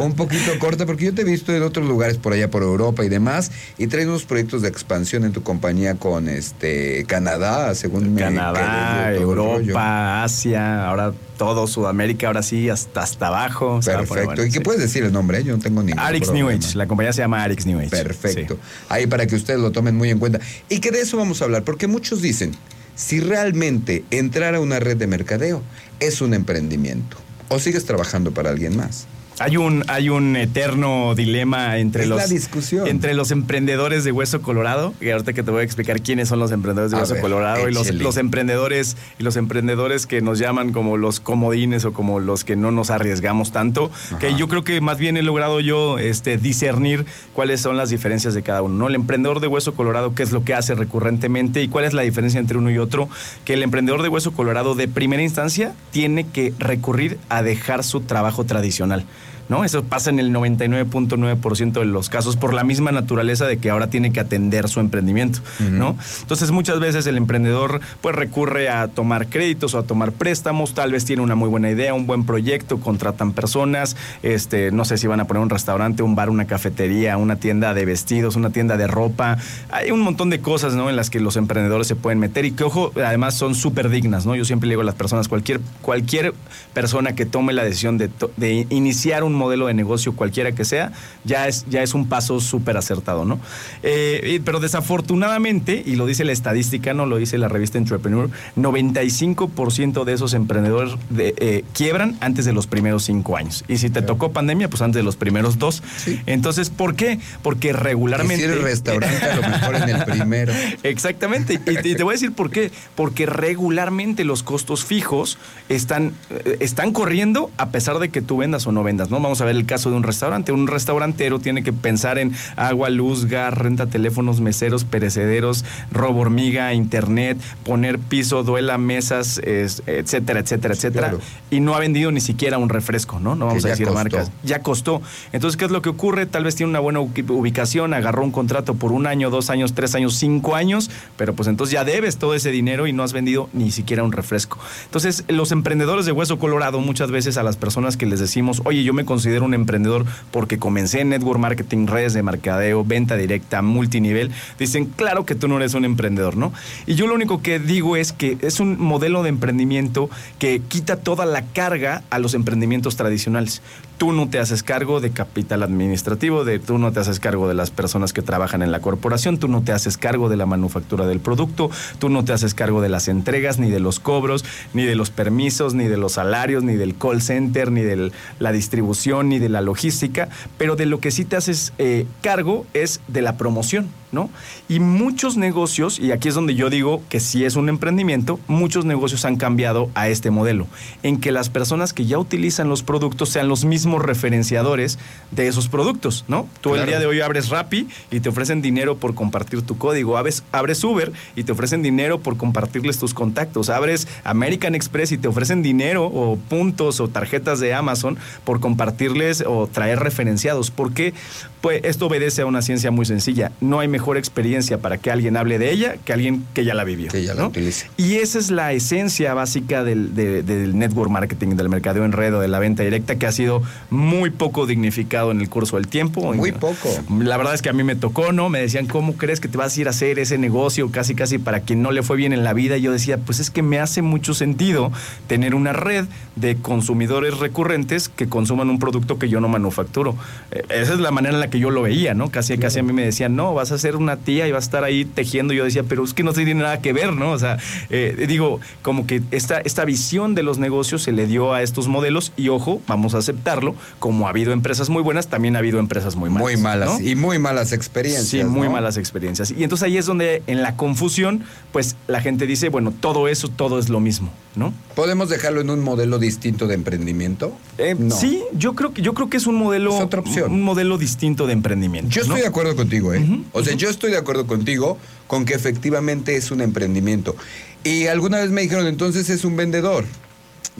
un 0.00 0.12
poquito 0.14 0.58
corta 0.58 0.86
porque 0.86 1.06
yo 1.06 1.14
te 1.14 1.22
he 1.22 1.24
visto 1.24 1.54
en 1.54 1.62
otros 1.62 1.86
lugares 1.86 2.18
por 2.18 2.32
allá 2.32 2.50
por 2.50 2.62
Europa 2.62 3.04
y 3.04 3.08
demás 3.08 3.50
y 3.78 3.86
traes 3.86 4.06
unos 4.06 4.24
proyectos 4.24 4.62
de 4.62 4.68
expansión 4.68 5.24
en 5.24 5.32
tu 5.32 5.42
compañía 5.42 5.96
con 5.96 6.28
este 6.28 7.04
Canadá, 7.06 7.74
según 7.84 8.14
Canadá, 8.16 9.12
Europa, 9.12 10.24
Asia, 10.24 10.88
ahora 10.88 11.12
todo 11.36 11.66
Sudamérica, 11.66 12.28
ahora 12.28 12.42
sí, 12.42 12.70
hasta, 12.70 13.02
hasta 13.02 13.26
abajo. 13.26 13.80
Perfecto. 13.84 14.42
¿Y 14.42 14.50
qué 14.50 14.62
puedes 14.62 14.80
decir 14.80 15.04
el 15.04 15.12
nombre? 15.12 15.44
Yo 15.44 15.54
no 15.54 15.62
tengo 15.62 15.82
ni 15.82 15.92
Arix 15.94 16.30
New 16.30 16.48
Age. 16.48 16.76
La 16.76 16.86
compañía 16.86 17.12
se 17.12 17.20
llama 17.20 17.42
Arix 17.42 17.66
New 17.66 17.78
Age. 17.78 17.90
Perfecto. 17.90 18.56
Ahí 18.88 19.06
para 19.06 19.26
que 19.26 19.36
ustedes 19.36 19.60
lo 19.60 19.70
tomen 19.70 19.96
muy 19.96 20.08
en 20.08 20.18
cuenta. 20.18 20.40
Y 20.70 20.80
que 20.80 20.92
de 20.92 21.02
eso 21.02 21.18
vamos 21.18 21.42
a 21.42 21.44
hablar, 21.44 21.62
porque 21.62 21.86
muchos 21.86 22.22
dicen, 22.22 22.52
si 22.94 23.20
realmente 23.20 24.02
entrar 24.10 24.54
a 24.54 24.60
una 24.60 24.80
red 24.80 24.96
de 24.96 25.06
mercadeo 25.06 25.62
es 26.00 26.22
un 26.22 26.32
emprendimiento 26.32 27.18
o 27.50 27.58
sigues 27.58 27.84
trabajando 27.84 28.32
para 28.32 28.48
alguien 28.48 28.78
más. 28.78 29.06
Hay 29.40 29.56
un, 29.56 29.84
hay 29.88 30.10
un 30.10 30.36
eterno 30.36 31.14
dilema 31.16 31.78
entre 31.78 32.06
los, 32.06 32.28
discusión. 32.28 32.86
entre 32.86 33.14
los 33.14 33.32
emprendedores 33.32 34.04
de 34.04 34.12
Hueso 34.12 34.40
Colorado, 34.42 34.94
y 35.00 35.10
ahorita 35.10 35.32
que 35.32 35.42
te 35.42 35.50
voy 35.50 35.62
a 35.62 35.64
explicar 35.64 36.00
quiénes 36.02 36.28
son 36.28 36.38
los 36.38 36.52
emprendedores 36.52 36.92
de 36.92 36.98
Hueso 36.98 37.20
Colorado, 37.20 37.68
y 37.68 37.72
los, 37.72 37.92
los, 37.94 38.16
emprendedores, 38.16 38.96
y 39.18 39.24
los 39.24 39.36
emprendedores 39.36 40.06
que 40.06 40.20
nos 40.20 40.38
llaman 40.38 40.72
como 40.72 40.96
los 40.96 41.18
comodines 41.18 41.84
o 41.84 41.92
como 41.92 42.20
los 42.20 42.44
que 42.44 42.54
no 42.54 42.70
nos 42.70 42.90
arriesgamos 42.90 43.50
tanto, 43.50 43.90
que 44.20 44.36
yo 44.36 44.46
creo 44.46 44.62
que 44.62 44.80
más 44.80 44.98
bien 44.98 45.16
he 45.16 45.22
logrado 45.22 45.58
yo 45.58 45.98
este, 45.98 46.38
discernir 46.38 47.04
cuáles 47.32 47.60
son 47.60 47.76
las 47.76 47.90
diferencias 47.90 48.34
de 48.34 48.42
cada 48.42 48.62
uno. 48.62 48.76
¿no? 48.76 48.88
El 48.88 48.94
emprendedor 48.94 49.40
de 49.40 49.48
Hueso 49.48 49.74
Colorado, 49.74 50.14
qué 50.14 50.22
es 50.22 50.30
lo 50.30 50.44
que 50.44 50.54
hace 50.54 50.76
recurrentemente 50.76 51.60
y 51.60 51.66
cuál 51.66 51.84
es 51.84 51.92
la 51.92 52.02
diferencia 52.02 52.38
entre 52.38 52.56
uno 52.56 52.70
y 52.70 52.78
otro, 52.78 53.08
que 53.44 53.54
el 53.54 53.64
emprendedor 53.64 54.02
de 54.02 54.08
Hueso 54.08 54.32
Colorado 54.32 54.76
de 54.76 54.86
primera 54.86 55.22
instancia 55.22 55.74
tiene 55.90 56.24
que 56.24 56.52
recurrir 56.58 57.18
a 57.28 57.42
dejar 57.42 57.82
su 57.82 58.00
trabajo 58.00 58.44
tradicional. 58.44 59.04
¿No? 59.48 59.64
Eso 59.64 59.84
pasa 59.84 60.10
en 60.10 60.18
el 60.18 60.32
99.9% 60.32 61.72
de 61.72 61.84
los 61.84 62.08
casos 62.08 62.36
por 62.36 62.54
la 62.54 62.64
misma 62.64 62.92
naturaleza 62.92 63.46
de 63.46 63.58
que 63.58 63.70
ahora 63.70 63.88
tiene 63.88 64.12
que 64.12 64.20
atender 64.20 64.68
su 64.68 64.80
emprendimiento, 64.80 65.40
¿no? 65.58 65.96
Entonces 66.20 66.50
muchas 66.50 66.80
veces 66.80 67.06
el 67.06 67.16
emprendedor 67.16 67.80
pues 68.00 68.14
recurre 68.14 68.68
a 68.68 68.88
tomar 68.88 69.28
créditos 69.28 69.74
o 69.74 69.78
a 69.78 69.82
tomar 69.84 70.12
préstamos, 70.12 70.74
tal 70.74 70.92
vez 70.92 71.04
tiene 71.04 71.22
una 71.22 71.34
muy 71.34 71.48
buena 71.48 71.70
idea, 71.70 71.94
un 71.94 72.06
buen 72.06 72.24
proyecto, 72.24 72.80
contratan 72.80 73.32
personas, 73.32 73.96
este, 74.22 74.70
no 74.70 74.84
sé 74.84 74.96
si 74.98 75.06
van 75.06 75.20
a 75.20 75.26
poner 75.26 75.42
un 75.42 75.50
restaurante, 75.50 76.02
un 76.02 76.14
bar, 76.14 76.30
una 76.30 76.46
cafetería, 76.46 77.16
una 77.16 77.36
tienda 77.36 77.74
de 77.74 77.84
vestidos, 77.84 78.36
una 78.36 78.50
tienda 78.50 78.76
de 78.76 78.86
ropa, 78.86 79.38
hay 79.70 79.90
un 79.90 80.00
montón 80.00 80.30
de 80.30 80.40
cosas, 80.40 80.74
¿no? 80.74 80.90
En 80.90 80.96
las 80.96 81.10
que 81.10 81.20
los 81.20 81.36
emprendedores 81.36 81.86
se 81.86 81.96
pueden 81.96 82.18
meter 82.18 82.44
y 82.44 82.52
que 82.52 82.64
ojo, 82.64 82.92
además 82.96 83.34
son 83.34 83.54
súper 83.54 83.88
dignas, 83.88 84.26
¿no? 84.26 84.34
Yo 84.34 84.44
siempre 84.44 84.68
le 84.68 84.72
digo 84.72 84.82
a 84.82 84.84
las 84.84 84.94
personas, 84.94 85.28
cualquier, 85.28 85.60
cualquier 85.82 86.34
persona 86.72 87.14
que 87.14 87.26
tome 87.26 87.52
la 87.52 87.64
decisión 87.64 87.98
de, 87.98 88.10
de 88.36 88.66
iniciar 88.70 89.24
un 89.24 89.33
un 89.34 89.38
modelo 89.40 89.66
de 89.66 89.74
negocio 89.74 90.14
cualquiera 90.14 90.52
que 90.52 90.64
sea, 90.64 90.92
ya 91.24 91.48
es, 91.48 91.66
ya 91.68 91.82
es 91.82 91.94
un 91.94 92.08
paso 92.08 92.40
súper 92.40 92.76
acertado, 92.76 93.24
¿no? 93.24 93.38
Eh, 93.82 94.40
pero 94.44 94.60
desafortunadamente, 94.60 95.82
y 95.84 95.96
lo 95.96 96.06
dice 96.06 96.24
la 96.24 96.32
estadística, 96.32 96.94
no 96.94 97.06
lo 97.06 97.16
dice 97.16 97.38
la 97.38 97.48
revista 97.48 97.78
Entrepreneur, 97.78 98.30
95% 98.56 100.04
de 100.04 100.12
esos 100.12 100.34
emprendedores 100.34 100.94
eh, 101.16 101.64
quiebran 101.72 102.16
antes 102.20 102.44
de 102.44 102.52
los 102.52 102.66
primeros 102.66 103.04
cinco 103.04 103.36
años. 103.36 103.64
Y 103.68 103.78
si 103.78 103.90
te 103.90 104.02
tocó 104.02 104.32
pandemia, 104.32 104.68
pues 104.68 104.82
antes 104.82 104.96
de 104.96 105.02
los 105.02 105.16
primeros 105.16 105.58
dos. 105.58 105.82
Entonces, 106.26 106.70
¿por 106.70 106.94
qué? 106.94 107.18
Porque 107.42 107.72
regularmente... 107.72 108.44
el 108.44 108.62
restaurante 108.62 109.24
a 109.24 109.36
lo 109.36 109.42
mejor 109.42 109.76
en 109.76 109.88
el 109.88 110.04
primero. 110.04 110.52
Exactamente. 110.82 111.54
Y, 111.54 111.94
te 111.94 112.02
voy 112.02 112.12
a 112.12 112.16
decir 112.16 112.32
por 112.32 112.50
qué. 112.50 112.70
Porque 112.94 113.26
regularmente 113.26 114.24
los 114.24 114.42
costos 114.42 114.84
fijos 114.84 115.38
están, 115.68 116.12
eh, 116.30 116.58
están 116.60 116.92
corriendo 116.92 117.50
a 117.56 117.70
pesar 117.70 117.98
de 117.98 118.08
que 118.08 118.22
tú 118.22 118.36
vendas 118.36 118.66
o 118.66 118.72
no 118.72 118.82
vendas, 118.82 119.10
¿no? 119.10 119.20
Vamos 119.24 119.40
a 119.40 119.46
ver 119.46 119.56
el 119.56 119.64
caso 119.64 119.88
de 119.90 119.96
un 119.96 120.02
restaurante. 120.02 120.52
Un 120.52 120.66
restaurantero 120.66 121.38
tiene 121.38 121.62
que 121.62 121.72
pensar 121.72 122.18
en 122.18 122.32
agua, 122.56 122.90
luz, 122.90 123.24
gas, 123.24 123.54
renta, 123.54 123.86
teléfonos, 123.86 124.42
meseros, 124.42 124.84
perecederos, 124.84 125.64
robo 125.90 126.20
hormiga, 126.20 126.74
internet, 126.74 127.38
poner 127.64 127.98
piso, 127.98 128.42
duela, 128.42 128.76
mesas, 128.76 129.40
etcétera, 129.42 130.40
etcétera, 130.40 130.74
etcétera. 130.74 131.14
Y 131.50 131.60
no 131.60 131.74
ha 131.74 131.78
vendido 131.78 132.12
ni 132.12 132.20
siquiera 132.20 132.58
un 132.58 132.68
refresco, 132.68 133.18
¿no? 133.18 133.34
No 133.34 133.46
vamos 133.46 133.64
a 133.64 133.68
decir 133.68 133.90
marcas. 133.90 134.30
Ya 134.42 134.60
costó. 134.60 135.00
Entonces, 135.32 135.56
¿qué 135.56 135.64
es 135.64 135.70
lo 135.70 135.80
que 135.80 135.88
ocurre? 135.88 136.26
Tal 136.26 136.44
vez 136.44 136.54
tiene 136.54 136.68
una 136.68 136.80
buena 136.80 137.00
ubicación, 137.00 137.94
agarró 137.94 138.24
un 138.24 138.30
contrato 138.30 138.74
por 138.74 138.92
un 138.92 139.06
año, 139.06 139.30
dos 139.30 139.48
años, 139.48 139.72
tres 139.72 139.94
años, 139.94 140.16
cinco 140.16 140.54
años, 140.54 140.90
pero 141.16 141.34
pues 141.34 141.48
entonces 141.48 141.72
ya 141.72 141.84
debes 141.84 142.18
todo 142.18 142.34
ese 142.34 142.50
dinero 142.50 142.86
y 142.86 142.92
no 142.92 143.02
has 143.02 143.14
vendido 143.14 143.48
ni 143.54 143.70
siquiera 143.70 144.02
un 144.02 144.12
refresco. 144.12 144.58
Entonces, 144.84 145.24
los 145.28 145.50
emprendedores 145.50 146.04
de 146.04 146.12
Hueso 146.12 146.38
Colorado, 146.38 146.78
muchas 146.80 147.10
veces 147.10 147.38
a 147.38 147.42
las 147.42 147.56
personas 147.56 147.96
que 147.96 148.04
les 148.04 148.20
decimos, 148.20 148.60
oye, 148.66 148.84
yo 148.84 148.92
me 148.92 149.06
considero 149.14 149.44
un 149.44 149.54
emprendedor 149.54 150.06
porque 150.32 150.58
comencé 150.58 151.00
en 151.00 151.10
network 151.10 151.38
marketing, 151.38 151.86
redes 151.86 152.14
de 152.14 152.24
mercadeo, 152.24 152.84
venta 152.84 153.16
directa, 153.16 153.62
multinivel, 153.62 154.32
dicen, 154.58 154.86
claro 154.86 155.24
que 155.24 155.36
tú 155.36 155.46
no 155.46 155.56
eres 155.58 155.74
un 155.74 155.84
emprendedor, 155.84 156.36
¿no? 156.36 156.52
Y 156.84 156.96
yo 156.96 157.06
lo 157.06 157.14
único 157.14 157.40
que 157.40 157.60
digo 157.60 157.96
es 157.96 158.12
que 158.12 158.38
es 158.40 158.58
un 158.58 158.76
modelo 158.80 159.22
de 159.22 159.28
emprendimiento 159.28 160.10
que 160.40 160.60
quita 160.66 160.96
toda 160.96 161.26
la 161.26 161.42
carga 161.42 162.02
a 162.10 162.18
los 162.18 162.34
emprendimientos 162.34 162.96
tradicionales 162.96 163.62
tú 163.98 164.12
no 164.12 164.28
te 164.28 164.38
haces 164.38 164.62
cargo 164.62 165.00
de 165.00 165.10
capital 165.10 165.62
administrativo, 165.62 166.44
de 166.44 166.58
tú 166.58 166.78
no 166.78 166.92
te 166.92 167.00
haces 167.00 167.20
cargo 167.20 167.48
de 167.48 167.54
las 167.54 167.70
personas 167.70 168.12
que 168.12 168.22
trabajan 168.22 168.62
en 168.62 168.72
la 168.72 168.80
corporación, 168.80 169.38
tú 169.38 169.48
no 169.48 169.62
te 169.62 169.72
haces 169.72 169.96
cargo 169.96 170.28
de 170.28 170.36
la 170.36 170.46
manufactura 170.46 171.06
del 171.06 171.20
producto, 171.20 171.70
tú 171.98 172.08
no 172.08 172.24
te 172.24 172.32
haces 172.32 172.54
cargo 172.54 172.80
de 172.80 172.88
las 172.88 173.08
entregas, 173.08 173.58
ni 173.58 173.70
de 173.70 173.80
los 173.80 174.00
cobros, 174.00 174.44
ni 174.72 174.84
de 174.84 174.94
los 174.94 175.10
permisos, 175.10 175.74
ni 175.74 175.84
de 175.84 175.96
los 175.96 176.12
salarios, 176.12 176.64
ni 176.64 176.74
del 176.74 176.96
call 176.96 177.22
center, 177.22 177.70
ni 177.70 177.82
de 177.82 178.12
la 178.38 178.52
distribución, 178.52 179.28
ni 179.28 179.38
de 179.38 179.48
la 179.48 179.60
logística, 179.60 180.28
pero 180.58 180.76
de 180.76 180.86
lo 180.86 181.00
que 181.00 181.10
sí 181.10 181.24
te 181.24 181.36
haces 181.36 181.72
eh, 181.78 182.06
cargo 182.22 182.66
es 182.74 183.00
de 183.08 183.22
la 183.22 183.36
promoción. 183.36 183.88
¿No? 184.14 184.30
Y 184.68 184.80
muchos 184.80 185.36
negocios, 185.36 185.98
y 185.98 186.12
aquí 186.12 186.28
es 186.28 186.34
donde 186.34 186.54
yo 186.54 186.70
digo 186.70 187.02
que 187.08 187.20
si 187.20 187.44
es 187.44 187.56
un 187.56 187.68
emprendimiento, 187.68 188.40
muchos 188.46 188.84
negocios 188.84 189.24
han 189.24 189.36
cambiado 189.36 189.90
a 189.94 190.08
este 190.08 190.30
modelo, 190.30 190.66
en 191.02 191.20
que 191.20 191.32
las 191.32 191.50
personas 191.50 191.92
que 191.92 192.06
ya 192.06 192.18
utilizan 192.18 192.68
los 192.68 192.82
productos 192.82 193.28
sean 193.28 193.48
los 193.48 193.64
mismos 193.64 194.02
referenciadores 194.02 194.98
de 195.32 195.48
esos 195.48 195.68
productos, 195.68 196.24
¿no? 196.28 196.48
Tú 196.60 196.74
el 196.74 196.86
día 196.86 196.98
de 196.98 197.06
hoy 197.06 197.20
abres 197.20 197.50
Rappi 197.50 197.88
y 198.10 198.20
te 198.20 198.28
ofrecen 198.28 198.62
dinero 198.62 198.96
por 198.96 199.14
compartir 199.14 199.62
tu 199.62 199.76
código, 199.76 200.16
abres, 200.16 200.44
abres 200.52 200.82
Uber 200.84 201.12
y 201.36 201.44
te 201.44 201.52
ofrecen 201.52 201.82
dinero 201.82 202.20
por 202.20 202.36
compartirles 202.36 202.98
tus 202.98 203.14
contactos, 203.14 203.68
abres 203.68 204.06
American 204.22 204.74
Express 204.74 205.12
y 205.12 205.18
te 205.18 205.28
ofrecen 205.28 205.62
dinero 205.62 206.06
o 206.06 206.36
puntos 206.36 207.00
o 207.00 207.08
tarjetas 207.08 207.60
de 207.60 207.74
Amazon 207.74 208.16
por 208.44 208.60
compartirles 208.60 209.42
o 209.46 209.66
traer 209.66 209.98
referenciados. 209.98 210.70
¿Por 210.70 210.92
qué? 210.92 211.14
Pues 211.60 211.80
esto 211.84 212.06
obedece 212.06 212.42
a 212.42 212.46
una 212.46 212.62
ciencia 212.62 212.90
muy 212.90 213.06
sencilla. 213.06 213.50
No 213.60 213.80
hay 213.80 213.88
mejor 213.88 214.03
experiencia 214.12 214.78
para 214.78 214.98
que 214.98 215.10
alguien 215.10 215.36
hable 215.36 215.58
de 215.58 215.70
ella 215.70 215.96
que 216.04 216.12
alguien 216.12 216.44
que 216.54 216.64
ya 216.64 216.74
la 216.74 216.84
vivió. 216.84 217.10
Que 217.10 217.24
ya 217.24 217.34
la 217.34 217.46
utilice. 217.46 217.88
Y 217.96 218.16
esa 218.16 218.38
es 218.38 218.50
la 218.50 218.72
esencia 218.72 219.34
básica 219.34 219.84
del, 219.84 220.14
del, 220.14 220.78
network 220.78 221.10
marketing, 221.10 221.56
del 221.56 221.68
mercadeo 221.68 222.04
en 222.04 222.12
red 222.12 222.34
o 222.34 222.40
de 222.40 222.48
la 222.48 222.58
venta 222.58 222.82
directa, 222.82 223.16
que 223.16 223.26
ha 223.26 223.32
sido 223.32 223.62
muy 223.90 224.30
poco 224.30 224.66
dignificado 224.66 225.30
en 225.30 225.40
el 225.40 225.48
curso 225.48 225.76
del 225.76 225.88
tiempo. 225.88 226.32
Muy 226.34 226.52
poco. 226.52 226.88
La 227.18 227.36
verdad 227.36 227.54
es 227.54 227.62
que 227.62 227.68
a 227.68 227.72
mí 227.72 227.82
me 227.84 227.96
tocó, 227.96 228.32
¿no? 228.32 228.48
Me 228.48 228.60
decían, 228.60 228.86
¿cómo 228.86 229.14
crees 229.16 229.40
que 229.40 229.48
te 229.48 229.56
vas 229.56 229.76
a 229.76 229.80
ir 229.80 229.86
a 229.86 229.90
hacer 229.90 230.18
ese 230.18 230.38
negocio 230.38 230.90
casi, 230.90 231.14
casi 231.14 231.38
para 231.38 231.60
quien 231.60 231.82
no 231.82 231.90
le 231.90 232.02
fue 232.02 232.16
bien 232.16 232.32
en 232.32 232.44
la 232.44 232.52
vida? 232.52 232.76
Y 232.76 232.82
yo 232.82 232.92
decía, 232.92 233.18
pues 233.18 233.40
es 233.40 233.50
que 233.50 233.62
me 233.62 233.78
hace 233.78 234.02
mucho 234.02 234.34
sentido 234.34 234.92
tener 235.26 235.54
una 235.54 235.72
red 235.72 236.06
de 236.36 236.56
consumidores 236.56 237.38
recurrentes 237.38 238.08
que 238.08 238.28
consuman 238.28 238.70
un 238.70 238.78
producto 238.78 239.18
que 239.18 239.28
yo 239.28 239.40
no 239.40 239.48
manufacturo. 239.48 240.16
Eh, 240.50 240.62
esa 240.70 240.94
es 240.94 241.00
la 241.00 241.10
manera 241.10 241.34
en 241.34 241.40
la 241.40 241.48
que 241.48 241.58
yo 241.58 241.70
lo 241.70 241.82
veía, 241.82 242.14
¿no? 242.14 242.30
Casi, 242.30 242.58
casi 242.58 242.80
a 242.80 242.82
mí 242.82 242.92
me 242.92 243.04
decían, 243.04 243.36
no, 243.36 243.54
vas 243.54 243.72
a 243.72 243.76
hacer 243.76 243.93
una 243.96 244.16
tía 244.16 244.46
y 244.48 244.50
va 244.50 244.58
a 244.58 244.60
estar 244.60 244.84
ahí 244.84 245.04
tejiendo. 245.04 245.52
Yo 245.52 245.64
decía, 245.64 245.82
pero 245.82 246.04
es 246.04 246.14
que 246.14 246.22
no 246.22 246.32
tiene 246.32 246.54
nada 246.54 246.80
que 246.80 246.92
ver, 246.92 247.12
¿no? 247.12 247.30
O 247.30 247.38
sea, 247.38 247.58
eh, 247.90 248.24
digo, 248.28 248.60
como 248.82 249.06
que 249.06 249.22
esta, 249.30 249.60
esta 249.60 249.84
visión 249.84 250.34
de 250.34 250.42
los 250.42 250.58
negocios 250.58 251.02
se 251.02 251.12
le 251.12 251.26
dio 251.26 251.52
a 251.52 251.62
estos 251.62 251.88
modelos 251.88 252.32
y 252.36 252.48
ojo, 252.48 252.80
vamos 252.86 253.14
a 253.14 253.18
aceptarlo, 253.18 253.74
como 253.98 254.26
ha 254.26 254.30
habido 254.30 254.52
empresas 254.52 254.90
muy 254.90 255.02
buenas, 255.02 255.28
también 255.28 255.56
ha 255.56 255.60
habido 255.60 255.78
empresas 255.78 256.16
muy 256.16 256.30
malas. 256.30 256.42
Muy 256.42 256.56
malas 256.56 257.00
y 257.00 257.14
muy 257.16 257.38
malas 257.38 257.72
experiencias. 257.72 258.26
Sí, 258.26 258.44
muy 258.44 258.68
malas 258.68 258.96
experiencias. 258.96 259.50
Y 259.50 259.62
entonces 259.62 259.84
ahí 259.84 259.96
es 259.96 260.06
donde 260.06 260.42
en 260.46 260.62
la 260.62 260.76
confusión, 260.76 261.44
pues 261.72 261.96
la 262.06 262.20
gente 262.20 262.46
dice, 262.46 262.68
bueno, 262.68 262.92
todo 262.92 263.28
eso, 263.28 263.48
todo 263.48 263.78
es 263.78 263.88
lo 263.88 264.00
mismo, 264.00 264.30
¿no? 264.56 264.72
¿Podemos 264.94 265.28
dejarlo 265.28 265.60
en 265.60 265.70
un 265.70 265.80
modelo 265.80 266.18
distinto 266.18 266.66
de 266.66 266.74
emprendimiento? 266.74 267.56
Eh, 267.78 267.96
sí, 268.10 268.42
yo 268.52 268.74
creo 268.74 268.92
que 268.92 269.02
yo 269.02 269.14
creo 269.14 269.28
que 269.28 269.36
es 269.36 269.46
un 269.46 269.56
modelo, 269.56 269.94
otra 269.96 270.20
opción. 270.20 270.52
un 270.52 270.62
modelo 270.62 270.98
distinto 270.98 271.46
de 271.46 271.52
emprendimiento. 271.52 272.10
Yo 272.10 272.22
estoy 272.22 272.40
de 272.40 272.46
acuerdo 272.46 272.76
contigo, 272.76 273.12
¿eh? 273.12 273.42
o 273.52 273.62
sea, 273.62 273.73
yo 273.74 273.90
estoy 273.90 274.10
de 274.10 274.16
acuerdo 274.16 274.46
contigo 274.46 274.98
con 275.26 275.44
que 275.44 275.54
efectivamente 275.54 276.36
es 276.36 276.50
un 276.50 276.60
emprendimiento. 276.60 277.36
Y 277.82 278.06
alguna 278.06 278.38
vez 278.38 278.50
me 278.50 278.62
dijeron, 278.62 278.86
entonces 278.86 279.28
es 279.30 279.44
un 279.44 279.56
vendedor. 279.56 280.04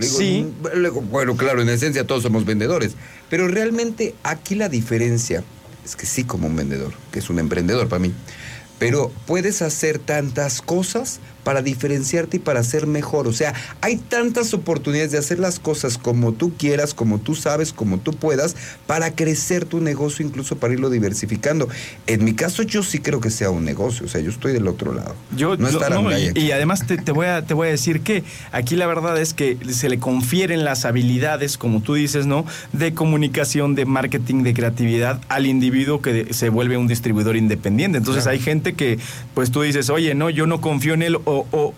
sí. 0.01 0.47
Mm, 0.63 1.11
bueno, 1.11 1.37
claro, 1.37 1.63
en 1.63 1.69
esencia 1.69 2.07
todos 2.07 2.23
somos 2.23 2.45
vendedores. 2.45 2.93
Pero 3.29 3.49
realmente 3.49 4.15
aquí 4.23 4.55
la 4.55 4.69
diferencia 4.69 5.45
es 5.85 5.97
que 5.97 6.07
sí 6.07 6.25
como 6.25 6.47
un 6.47 6.57
vendedor, 6.57 6.93
que 7.13 7.19
es 7.19 7.31
un 7.31 7.39
emprendedor 7.39 7.89
para 7.89 8.01
mí. 8.01 8.13
Pero 8.79 9.13
puedes 9.27 9.63
hacer 9.63 9.99
tantas 9.99 10.63
cosas 10.63 11.21
para 11.45 11.63
diferenciarte 11.63 12.39
y 12.39 12.41
para 12.41 12.63
ser 12.65 12.87
mejor. 12.87 13.29
O 13.29 13.33
sea, 13.33 13.55
hay 13.81 13.97
tantas 13.97 14.55
oportunidades 14.55 15.13
de 15.13 15.19
hacer 15.19 15.39
las 15.39 15.59
cosas 15.59 15.99
como 15.99 16.33
tú 16.33 16.55
quieras, 16.57 16.95
como 16.95 17.19
tú 17.19 17.35
sabes, 17.35 17.73
como 17.73 17.99
tú 17.99 18.13
puedas, 18.13 18.57
para 18.87 19.15
crecer 19.15 19.65
tu 19.65 19.81
negocio, 19.81 20.27
incluso 20.27 20.57
para 20.57 20.73
irlo 20.75 20.91
diversificando. 20.91 21.69
En 22.07 22.25
mi 22.25 22.35
caso, 22.35 22.63
yo 22.63 22.83
sí 22.83 22.99
creo 22.99 23.21
que 23.21 23.31
sea 23.31 23.51
un 23.51 23.65
negocio. 23.65 24.07
O 24.07 24.09
sea, 24.09 24.21
yo 24.21 24.31
estoy 24.31 24.53
del 24.53 24.67
otro 24.67 24.93
lado. 24.93 25.15
Yo, 25.37 25.57
no, 25.57 25.69
y, 26.35 26.51
además 26.53 26.87
te, 26.87 27.13
voy 27.13 27.27
a, 27.27 27.45
te 27.45 27.55
voy 27.55 27.69
a 27.69 27.71
decir 27.71 28.01
que 28.01 28.25
aquí 28.53 28.77
la 28.77 28.87
verdad 28.87 29.21
es 29.21 29.35
que 29.35 29.59
se 29.71 29.89
le 29.89 29.99
confieren 29.99 30.65
las 30.65 30.85
habilidades, 30.85 31.59
como 31.59 31.83
tú 31.83 31.95
dices, 31.95 32.27
¿no? 32.27 32.47
De 32.73 32.95
comunicación, 32.95 33.75
de 33.75 33.85
marketing, 33.85 34.43
de 34.43 34.55
creatividad 34.55 35.21
al 35.29 35.47
individuo 35.47 36.01
que 36.01 36.33
se 36.33 36.49
vuelve 36.49 36.77
un 36.77 36.87
distribuidor 36.87 37.37
independiente. 37.37 37.99
Entonces 37.99 38.27
hay 38.27 38.39
gente 38.39 38.75
que, 38.75 38.99
pues 39.35 39.51
tú 39.51 39.63
dices, 39.63 39.91
oye, 39.91 40.15
no, 40.15 40.31
yo 40.31 40.47
no 40.47 40.61
confío 40.61 40.95
en 40.95 41.03
él 41.03 41.17
o, 41.25 41.34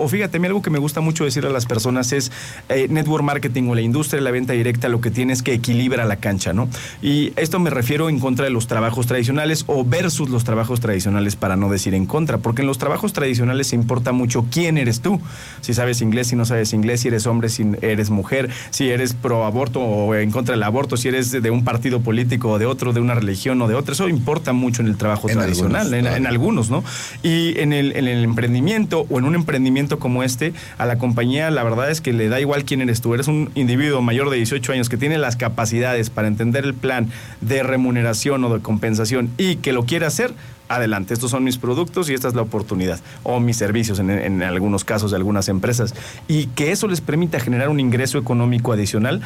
fíjate, 0.09 0.37
a 0.37 0.41
mí 0.41 0.47
algo 0.47 0.63
que 0.63 0.71
me 0.71 0.79
gusta 0.79 1.01
mucho 1.01 1.25
decir 1.25 1.47
a 1.47 1.51
las 1.51 1.67
personas 1.67 2.13
es 2.13 2.33
eh, 2.69 2.87
network 2.89 3.25
marketing 3.25 3.69
o 3.69 3.75
la 3.75 3.81
industria 3.81 4.19
de 4.19 4.25
la 4.25 4.31
venta 4.31 4.53
directa 4.53 4.89
lo 4.89 5.01
que 5.01 5.11
tienes 5.11 5.43
que 5.43 5.53
equilibra 5.53 6.05
la 6.05 6.17
cancha, 6.17 6.53
¿no? 6.53 6.69
Y 7.03 7.33
esto 7.37 7.59
me 7.59 7.71
refiero 7.71 8.09
en 8.09 8.19
contra 8.21 8.45
de 8.45 8.51
los 8.51 8.67
trabajos 8.67 9.07
tradicionales 9.07 9.65
o 9.67 9.85
versus 9.85 10.29
los 10.29 10.45
trabajos 10.45 10.81
tradicionales 10.81 11.37
para 11.37 11.57
no 11.57 11.71
decir 11.71 11.95
en 11.95 12.07
contra, 12.07 12.39
porque 12.39 12.63
en 12.63 12.69
los 12.69 12.79
trabajos 12.79 13.13
tradicionales 13.13 13.73
importa 13.73 14.13
mucho 14.13 14.47
quién 14.51 14.79
eres 14.79 15.01
tú, 15.01 15.21
si 15.61 15.75
sabes 15.75 16.01
inglés, 16.01 16.29
si 16.29 16.37
no 16.37 16.45
sabes 16.45 16.73
inglés, 16.73 17.01
si 17.01 17.09
eres 17.09 17.27
hombre, 17.27 17.49
si 17.49 17.65
eres 17.83 18.11
mujer, 18.11 18.51
si 18.71 18.91
eres 18.91 19.15
pro 19.15 19.45
aborto 19.45 19.81
o 19.81 20.15
en 20.15 20.31
contra 20.31 20.55
del 20.55 20.63
aborto, 20.63 20.97
si 20.97 21.09
eres 21.09 21.31
de 21.31 21.51
un 21.51 21.65
partido 21.65 22.01
político 22.01 22.51
o 22.51 22.59
de 22.59 22.67
otro, 22.67 22.93
de 22.93 23.01
una 23.01 23.15
religión 23.15 23.61
o 23.63 23.69
de 23.69 23.75
otra, 23.75 23.93
eso 23.93 24.09
importa 24.09 24.53
mucho 24.53 24.83
en 24.83 24.89
el 24.89 24.97
trabajo 24.97 25.29
tradicional, 25.29 25.93
en, 25.95 26.27
algunos, 26.27 26.71
¿no? 26.71 26.83
Y 27.23 27.59
en 27.59 27.73
el, 27.73 27.97
en 27.97 28.09
el 28.09 28.25
emprendimiento 28.25 29.07
o 29.09 29.19
en 29.19 29.25
un 29.25 29.35
emprendimiento 29.47 30.01
como 30.01 30.25
este, 30.25 30.53
a 30.77 30.87
la 30.87 30.99
compañía 30.99 31.51
la 31.51 31.63
verdad 31.63 31.89
es 31.89 32.01
que 32.01 32.13
le 32.13 32.29
da 32.29 32.41
igual 32.41 32.65
quién 32.65 32.83
eres 32.83 33.01
tú. 33.01 33.15
Eres 33.15 33.29
un 33.29 33.51
individuo 33.55 34.03
mayor 34.03 34.29
de 34.31 34.39
18 34.39 34.73
años 34.73 34.89
que 34.89 34.97
tiene 34.97 35.19
las 35.19 35.37
capacidades 35.37 36.11
para 36.11 36.27
entender 36.27 36.65
el 36.65 36.75
plan 36.75 37.09
de 37.41 37.63
remuneración 37.63 38.43
o 38.45 38.53
de 38.53 38.61
compensación 38.61 39.31
y 39.39 39.57
que 39.57 39.73
lo 39.73 39.85
quiere 39.85 40.07
hacer, 40.07 40.35
adelante, 40.69 41.15
estos 41.15 41.31
son 41.31 41.45
mis 41.45 41.59
productos 41.59 42.11
y 42.11 42.15
esta 42.15 42.27
es 42.27 42.35
la 42.35 42.43
oportunidad, 42.43 42.99
o 43.23 43.39
mis 43.39 43.57
servicios 43.57 44.01
en, 44.01 44.11
en, 44.11 44.43
algunos 44.43 44.85
casos 44.85 45.13
de 45.13 45.17
algunas 45.17 45.49
empresas, 45.49 45.95
y 46.27 46.47
que 46.49 46.73
eso 46.73 46.89
les 46.89 47.01
permita 47.01 47.39
generar 47.39 47.69
un 47.69 47.79
ingreso 47.79 48.19
económico 48.19 48.73
adicional, 48.73 49.23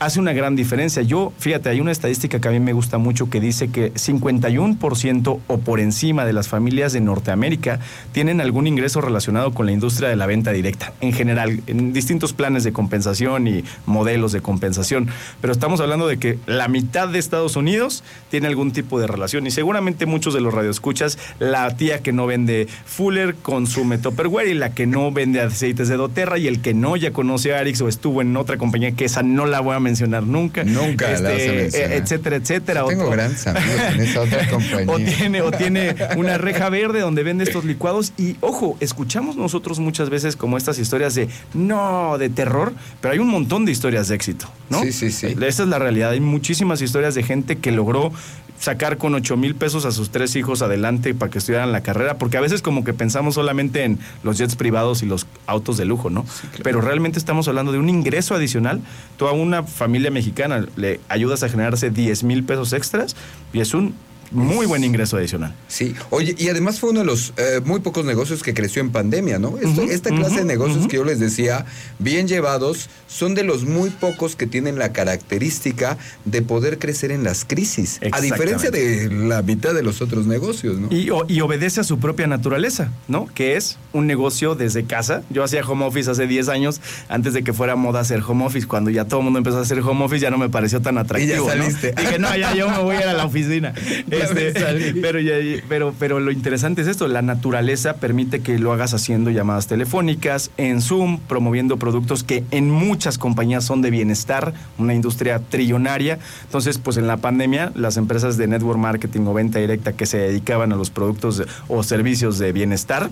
hace 0.00 0.18
una 0.18 0.32
gran 0.32 0.56
diferencia. 0.56 1.02
Yo, 1.02 1.30
fíjate, 1.38 1.68
hay 1.68 1.78
una 1.78 1.92
estadística 1.92 2.40
que 2.40 2.48
a 2.48 2.50
mí 2.50 2.58
me 2.58 2.72
gusta 2.72 2.96
mucho 2.96 3.28
que 3.28 3.38
dice 3.38 3.68
que 3.68 3.92
51% 3.92 5.40
o 5.46 5.58
por 5.58 5.78
encima 5.78 6.24
de 6.24 6.32
las 6.32 6.48
familias 6.48 6.94
de 6.94 7.02
Norteamérica 7.02 7.80
tienen 8.12 8.40
algún 8.40 8.66
ingreso 8.66 9.02
relacionado 9.02 9.52
con 9.52 9.66
la 9.66 9.72
industria 9.72 10.08
de 10.08 10.16
la 10.16 10.24
venta 10.24 10.52
directa, 10.52 10.94
en 11.02 11.12
general, 11.12 11.60
en 11.66 11.92
distintos 11.92 12.32
planes 12.32 12.64
de 12.64 12.72
compensación 12.72 13.46
y 13.46 13.62
modelos 13.84 14.32
de 14.32 14.40
compensación. 14.40 15.08
Pero 15.42 15.52
estamos 15.52 15.82
hablando 15.82 16.08
de 16.08 16.18
que 16.18 16.38
la 16.46 16.68
mitad 16.68 17.06
de 17.06 17.18
Estados 17.18 17.56
Unidos 17.56 18.02
tiene 18.30 18.46
algún 18.46 18.72
tipo 18.72 18.98
de 19.00 19.06
relación 19.06 19.46
y 19.46 19.50
seguramente 19.50 20.06
muchos 20.06 20.32
de 20.32 20.40
los 20.40 20.54
radioescuchas, 20.54 21.18
la 21.38 21.76
tía 21.76 21.98
que 21.98 22.14
no 22.14 22.26
vende 22.26 22.68
Fuller 22.86 23.34
consume 23.34 23.98
Tupperware 23.98 24.48
y 24.48 24.54
la 24.54 24.72
que 24.72 24.86
no 24.86 25.12
vende 25.12 25.42
aceites 25.42 25.88
de 25.88 25.98
doTERRA 25.98 26.38
y 26.38 26.46
el 26.46 26.62
que 26.62 26.72
no 26.72 26.96
ya 26.96 27.12
conoce 27.12 27.54
a 27.54 27.58
Arix 27.58 27.82
o 27.82 27.88
estuvo 27.88 28.22
en 28.22 28.34
otra 28.38 28.56
compañía 28.56 28.92
que 28.92 29.04
esa 29.04 29.22
no 29.22 29.44
la 29.44 29.60
voy 29.60 29.76
a 29.76 29.80
mencionar 29.80 29.89
nunca. 30.26 30.64
Nunca 30.64 31.06
la 31.08 31.20
vas 31.20 31.30
a 31.30 31.34
Este, 31.34 31.52
mencionar. 31.54 31.92
eh, 31.92 31.96
etcétera, 31.96 32.36
etcétera. 32.36 32.84
Tengo 32.86 33.10
grandes 33.10 33.46
amigos 33.46 33.80
en 33.94 34.00
esa 34.00 34.20
otra 34.20 34.48
compañía. 34.50 34.92
o 34.92 34.96
tiene, 34.98 35.42
o 35.42 35.50
tiene 35.50 35.94
una 36.16 36.38
reja 36.38 36.68
verde 36.70 37.00
donde 37.00 37.22
vende 37.22 37.44
estos 37.44 37.64
licuados. 37.64 38.12
Y 38.18 38.36
ojo, 38.40 38.76
escuchamos 38.80 39.36
nosotros 39.36 39.78
muchas 39.80 40.10
veces 40.10 40.36
como 40.36 40.56
estas 40.56 40.78
historias 40.78 41.14
de 41.14 41.28
no, 41.54 42.16
de 42.18 42.28
terror, 42.30 42.72
pero 43.00 43.12
hay 43.12 43.18
un 43.18 43.28
montón 43.28 43.64
de 43.64 43.72
historias 43.72 44.08
de 44.08 44.14
éxito, 44.16 44.50
¿no? 44.68 44.82
Sí, 44.82 44.92
sí, 44.92 45.10
sí. 45.10 45.36
Esa 45.40 45.62
es 45.64 45.68
la 45.68 45.78
realidad. 45.78 46.10
Hay 46.10 46.20
muchísimas 46.20 46.80
historias 46.82 47.14
de 47.14 47.22
gente 47.22 47.56
que 47.58 47.70
logró 47.72 48.12
sacar 48.60 48.98
con 48.98 49.14
8 49.14 49.36
mil 49.36 49.56
pesos 49.56 49.84
a 49.86 49.90
sus 49.90 50.10
tres 50.10 50.36
hijos 50.36 50.62
adelante 50.62 51.14
para 51.14 51.30
que 51.30 51.38
estudiaran 51.38 51.72
la 51.72 51.82
carrera, 51.82 52.18
porque 52.18 52.36
a 52.36 52.40
veces 52.40 52.62
como 52.62 52.84
que 52.84 52.92
pensamos 52.92 53.34
solamente 53.34 53.84
en 53.84 53.98
los 54.22 54.38
jets 54.38 54.54
privados 54.54 55.02
y 55.02 55.06
los 55.06 55.26
autos 55.46 55.78
de 55.78 55.86
lujo, 55.86 56.10
¿no? 56.10 56.24
Pero 56.62 56.80
realmente 56.80 57.18
estamos 57.18 57.48
hablando 57.48 57.72
de 57.72 57.78
un 57.78 57.88
ingreso 57.88 58.34
adicional. 58.34 58.80
Tú 59.16 59.26
a 59.26 59.32
una 59.32 59.62
familia 59.62 60.10
mexicana 60.10 60.66
le 60.76 61.00
ayudas 61.08 61.42
a 61.42 61.48
generarse 61.48 61.90
10 61.90 62.22
mil 62.24 62.44
pesos 62.44 62.72
extras 62.72 63.16
y 63.52 63.60
es 63.60 63.74
un 63.74 63.94
muy 64.30 64.66
buen 64.66 64.84
ingreso 64.84 65.16
adicional. 65.16 65.54
Sí, 65.68 65.94
oye, 66.10 66.34
y 66.38 66.48
además 66.48 66.78
fue 66.80 66.90
uno 66.90 67.00
de 67.00 67.06
los 67.06 67.32
eh, 67.36 67.60
muy 67.64 67.80
pocos 67.80 68.04
negocios 68.04 68.42
que 68.42 68.54
creció 68.54 68.80
en 68.82 68.90
pandemia, 68.90 69.38
¿no? 69.38 69.58
Esto- 69.58 69.82
esta 69.82 70.10
clase 70.10 70.36
de 70.40 70.44
negocios 70.44 70.86
que 70.86 70.96
yo 70.96 71.04
les 71.04 71.18
decía, 71.20 71.66
bien 71.98 72.28
llevados, 72.28 72.88
son 73.08 73.34
de 73.34 73.42
los 73.44 73.64
muy 73.64 73.90
pocos 73.90 74.36
que 74.36 74.46
tienen 74.46 74.78
la 74.78 74.92
característica 74.92 75.98
de 76.24 76.42
poder 76.42 76.78
crecer 76.78 77.10
en 77.12 77.24
las 77.24 77.44
crisis, 77.44 77.98
a 78.12 78.20
diferencia 78.20 78.70
de 78.70 79.10
la 79.10 79.42
mitad 79.42 79.74
de 79.74 79.82
los 79.82 80.00
otros 80.02 80.26
negocios, 80.26 80.78
¿no? 80.78 80.88
Y, 80.90 81.10
o- 81.10 81.24
y 81.28 81.40
obedece 81.40 81.80
a 81.80 81.84
su 81.84 81.98
propia 81.98 82.26
naturaleza, 82.26 82.90
¿no? 83.08 83.26
Que 83.34 83.56
es 83.56 83.78
un 83.92 84.06
negocio 84.06 84.54
desde 84.54 84.84
casa. 84.84 85.22
Yo 85.30 85.42
hacía 85.44 85.62
home 85.66 85.84
office 85.84 86.10
hace 86.10 86.26
10 86.26 86.48
años, 86.48 86.80
antes 87.08 87.32
de 87.34 87.42
que 87.42 87.52
fuera 87.52 87.74
moda 87.76 88.00
hacer 88.00 88.22
home 88.26 88.44
office. 88.46 88.66
Cuando 88.66 88.90
ya 88.90 89.04
todo 89.04 89.20
el 89.20 89.24
mundo 89.24 89.38
empezó 89.38 89.58
a 89.58 89.62
hacer 89.62 89.80
home 89.80 90.04
office, 90.04 90.20
ya 90.20 90.30
no 90.30 90.38
me 90.38 90.48
pareció 90.48 90.80
tan 90.80 90.98
atractivo. 90.98 91.46
¿no? 91.46 91.50
saliste. 91.64 91.92
Dije, 91.96 92.18
no, 92.18 92.36
ya 92.36 92.54
yo 92.54 92.68
me 92.70 92.78
voy 92.78 92.96
a 92.96 93.00
ir 93.02 93.06
a 93.08 93.12
la 93.14 93.24
oficina. 93.24 93.74
Este, 94.22 94.52
pero, 95.00 95.20
ya- 95.20 95.62
pero, 95.68 95.94
pero 95.98 96.20
lo 96.20 96.30
interesante 96.30 96.82
es 96.82 96.88
esto, 96.88 97.08
la 97.08 97.22
naturaleza 97.22 97.94
permite 97.94 98.40
que 98.40 98.58
lo 98.58 98.72
hagas 98.72 98.94
haciendo 98.94 99.30
llamadas 99.30 99.66
telefónicas, 99.66 100.50
en 100.56 100.80
Zoom, 100.82 101.18
promoviendo 101.20 101.76
productos 101.78 102.22
que 102.24 102.44
en 102.50 102.70
muchas 102.70 103.18
compañías 103.18 103.64
son 103.64 103.82
de 103.82 103.90
bienestar, 103.90 104.52
una 104.78 104.94
industria 104.94 105.38
trillonaria. 105.38 106.18
Entonces, 106.44 106.78
pues 106.78 106.96
en 106.96 107.06
la 107.06 107.16
pandemia, 107.18 107.72
las 107.74 107.96
empresas 107.96 108.36
de 108.36 108.46
network 108.46 108.78
marketing 108.78 109.20
o 109.26 109.34
venta 109.34 109.58
directa 109.58 109.92
que 109.92 110.06
se 110.06 110.18
dedicaban 110.18 110.72
a 110.72 110.76
los 110.76 110.90
productos 110.90 111.42
o 111.68 111.82
servicios 111.82 112.38
de 112.38 112.52
bienestar, 112.52 113.10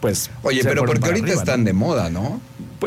pues... 0.00 0.30
Oye, 0.42 0.60
pero 0.62 0.84
porque 0.84 1.06
ahorita 1.06 1.24
arriba, 1.26 1.40
están 1.40 1.60
¿no? 1.60 1.66
de 1.66 1.72
moda, 1.72 2.10
¿no? 2.10 2.40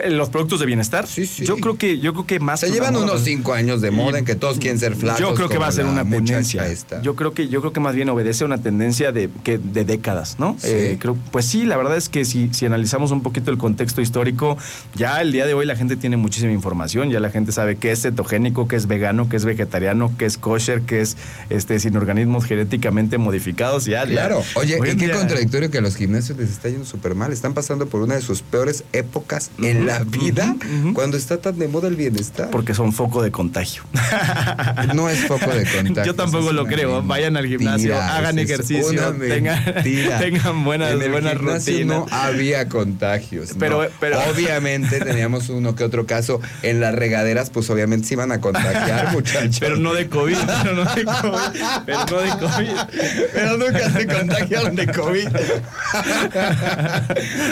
Los 0.09 0.29
productos 0.29 0.59
de 0.59 0.65
bienestar. 0.65 1.07
Sí, 1.07 1.25
sí. 1.25 1.45
Yo 1.45 1.57
creo 1.57 1.77
que, 1.77 1.99
yo 1.99 2.13
creo 2.13 2.25
que 2.25 2.39
más 2.39 2.59
Se 2.61 2.71
llevan 2.71 2.93
moda, 2.93 3.05
unos 3.05 3.21
cinco 3.23 3.53
años 3.53 3.81
de 3.81 3.91
moda 3.91 4.19
en 4.19 4.25
que 4.25 4.35
todos 4.35 4.57
quieren 4.57 4.79
ser 4.79 4.95
flacos. 4.95 5.19
yo 5.19 5.33
creo 5.33 5.49
que 5.49 5.57
va 5.57 5.67
a 5.67 5.71
ser 5.71 5.85
una 5.85 6.03
tendencia. 6.07 6.67
esta. 6.67 7.01
Yo 7.01 7.15
creo 7.15 7.33
que 7.33 7.47
yo 7.47 7.61
creo 7.61 7.73
que 7.73 7.79
más 7.79 7.95
bien 7.95 8.09
obedece 8.09 8.43
a 8.43 8.47
una 8.47 8.57
tendencia 8.59 9.11
de 9.11 9.29
que 9.43 9.57
de 9.57 9.85
décadas, 9.85 10.37
¿no? 10.39 10.55
Sí. 10.59 10.67
Eh, 10.69 10.97
creo, 10.99 11.17
pues 11.31 11.45
sí, 11.45 11.63
la 11.65 11.77
verdad 11.77 11.97
es 11.97 12.09
que 12.09 12.25
si, 12.25 12.49
si 12.53 12.65
analizamos 12.65 13.11
un 13.11 13.21
poquito 13.23 13.51
el 13.51 13.57
contexto 13.57 14.01
histórico, 14.01 14.57
ya 14.95 15.21
el 15.21 15.31
día 15.31 15.45
de 15.45 15.53
hoy 15.53 15.65
la 15.65 15.75
gente 15.75 15.95
tiene 15.95 16.17
muchísima 16.17 16.51
información, 16.51 17.09
ya 17.09 17.19
la 17.19 17.29
gente 17.29 17.51
sabe 17.51 17.75
qué 17.77 17.91
es 17.91 18.01
cetogénico, 18.01 18.67
qué 18.67 18.75
es 18.75 18.87
vegano, 18.87 19.29
qué 19.29 19.37
es 19.37 19.45
vegetariano, 19.45 20.11
qué 20.17 20.25
es 20.25 20.37
kosher, 20.37 20.81
qué 20.81 21.01
es 21.01 21.17
este 21.49 21.79
sin 21.79 21.95
organismos 21.97 22.45
genéticamente 22.45 23.17
modificados, 23.17 23.85
ya. 23.85 24.03
ya. 24.05 24.11
Claro, 24.11 24.43
oye, 24.55 24.77
y 24.77 24.81
qué 24.81 24.93
día- 24.95 25.15
contradictorio 25.17 25.71
que 25.71 25.77
a 25.77 25.81
los 25.81 25.95
gimnasios 25.95 26.37
les 26.37 26.49
está 26.49 26.69
yendo 26.69 26.85
súper 26.85 27.15
mal. 27.15 27.31
Están 27.31 27.53
pasando 27.53 27.87
por 27.87 28.01
una 28.01 28.15
de 28.15 28.21
sus 28.21 28.41
peores 28.41 28.83
épocas 28.93 29.51
en 29.61 29.86
la 29.87 29.99
vida 30.03 30.55
cuando 30.93 31.17
está 31.17 31.37
tan 31.39 31.57
de 31.57 31.67
moda 31.67 31.87
el 31.87 31.95
bienestar. 31.95 32.49
Porque 32.51 32.73
son 32.73 32.93
foco 32.93 33.21
de 33.23 33.31
contagio. 33.31 33.83
no 34.95 35.09
es 35.09 35.25
foco 35.25 35.49
de 35.51 35.65
contacto. 35.65 36.03
Yo 36.05 36.15
tampoco 36.15 36.51
lo 36.53 36.65
creo. 36.65 37.01
Vayan 37.03 37.37
al 37.37 37.47
gimnasio, 37.47 37.99
hagan 37.99 38.37
ejercicio, 38.39 39.13
tengan, 39.13 39.63
tengan 39.83 40.63
buenas, 40.63 40.91
en 40.91 41.01
el 41.01 41.11
buenas 41.11 41.37
rutinas. 41.37 41.85
no 41.85 42.05
había 42.11 42.67
contagios. 42.69 43.51
Pero- 43.57 43.83
no. 43.83 43.89
pero- 43.99 44.17
obviamente 44.31 44.99
teníamos 45.03 45.49
uno 45.49 45.75
que 45.75 45.83
otro 45.83 46.05
caso 46.05 46.41
en 46.61 46.79
las 46.79 46.93
regaderas, 46.93 47.49
pues 47.49 47.69
obviamente 47.69 48.07
se 48.07 48.13
iban 48.15 48.31
a 48.31 48.39
contagiar, 48.41 49.11
muchachos. 49.13 49.57
Pero 49.59 49.77
no 49.77 49.93
de 49.93 50.07
COVID, 50.09 50.37
pero 50.63 50.73
no 50.75 50.83
de 50.95 51.05
COVID, 51.05 51.83
pero 51.85 52.05
no 52.05 52.17
de 52.19 52.29
COVID. 52.29 52.97
Pero 53.33 53.57
nunca 53.57 53.91
se 53.91 54.07
contagiaron 54.07 54.75
de 54.75 54.87
COVID. 54.87 55.27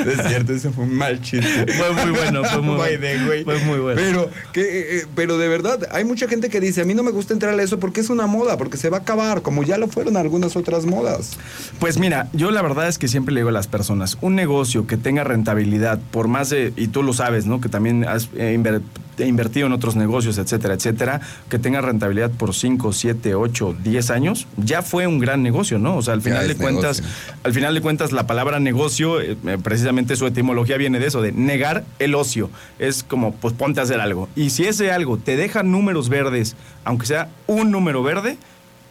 es 0.08 0.28
cierto, 0.28 0.54
eso 0.54 0.72
fue 0.72 0.84
un 0.86 0.96
mal 0.96 1.22
chiste. 1.22 1.66
Fue 1.74 1.92
muy 1.94 2.12
bueno, 2.12 2.25
fue 2.46 2.62
muy 2.62 2.76
bueno. 2.76 3.00
the 3.00 3.30
way. 3.30 3.44
Fue 3.44 3.60
muy 3.60 3.80
bueno. 3.80 4.02
Pero, 4.02 4.30
que, 4.54 4.62
eh, 4.62 4.98
eh, 5.00 5.06
pero 5.16 5.38
de 5.38 5.48
verdad, 5.48 5.88
hay 5.92 6.04
mucha 6.06 6.28
gente 6.28 6.50
que 6.50 6.60
dice, 6.60 6.82
a 6.82 6.86
mí 6.86 6.94
no 6.94 7.04
me 7.04 7.12
gusta 7.12 7.34
entrar 7.34 7.58
a 7.60 7.64
eso 7.64 7.80
porque 7.80 8.02
es 8.02 8.10
una 8.10 8.28
moda, 8.28 8.58
porque 8.58 8.78
se 8.78 8.90
va 8.90 8.98
a 8.98 9.00
acabar, 9.02 9.42
como 9.42 9.64
ya 9.64 9.78
lo 9.78 9.88
fueron 9.88 10.18
algunas 10.18 10.56
otras 10.56 10.86
modas. 10.86 11.38
Pues 11.80 11.98
mira, 11.98 12.28
yo 12.34 12.52
la 12.52 12.62
verdad 12.62 12.88
es 12.88 12.98
que 12.98 13.08
siempre 13.08 13.34
le 13.34 13.42
digo 13.42 13.50
a 13.50 13.54
las 13.54 13.68
personas, 13.68 14.18
un 14.22 14.36
negocio 14.36 14.88
que 14.88 14.98
tenga 14.98 15.24
rentabilidad 15.24 16.00
por 16.12 16.28
más 16.28 16.50
de, 16.50 16.74
y 16.76 16.88
tú 16.88 17.04
lo 17.04 17.14
sabes, 17.14 17.46
¿no? 17.46 17.62
Que 17.62 17.70
también 17.70 18.06
has 18.08 18.30
eh, 18.36 18.58
inver- 18.58 18.82
invertido 19.18 19.68
en 19.68 19.74
otros 19.74 19.96
negocios, 19.96 20.38
etcétera, 20.38 20.74
etcétera, 20.74 21.22
que 21.50 21.58
tenga 21.58 21.80
rentabilidad 21.82 22.32
por 22.32 22.54
5, 22.54 22.92
7, 22.92 23.34
8, 23.36 23.76
10 23.84 24.10
años, 24.10 24.48
ya 24.58 24.82
fue 24.82 25.08
un 25.08 25.20
gran 25.20 25.42
negocio, 25.42 25.80
¿no? 25.80 25.96
O 25.96 26.02
sea, 26.02 26.14
al 26.14 26.22
final 26.22 26.48
de 26.48 26.56
cuentas, 26.56 27.02
negocio. 27.02 27.34
al 27.44 27.54
final 27.54 27.74
de 27.76 27.82
cuentas, 27.82 28.12
la 28.12 28.28
palabra 28.28 28.60
negocio, 28.60 29.22
eh, 29.22 29.38
precisamente 29.64 30.16
su 30.18 30.28
etimología 30.28 30.76
viene 30.78 31.00
de 31.00 31.08
eso, 31.08 31.22
de 31.22 31.32
negar 31.32 31.86
el 32.00 32.05
ocio. 32.14 32.52
Es 32.78 33.04
como, 33.04 33.34
pues 33.34 33.54
ponte 33.54 33.80
a 33.80 33.84
hacer 33.84 34.00
algo. 34.00 34.30
Y 34.36 34.52
si 34.52 34.66
ese 34.66 34.92
algo 34.92 35.18
te 35.18 35.36
deja 35.36 35.64
números 35.64 36.10
verdes, 36.10 36.56
aunque 36.84 37.08
sea 37.08 37.30
un 37.48 37.72
número 37.72 38.04
verde, 38.04 38.38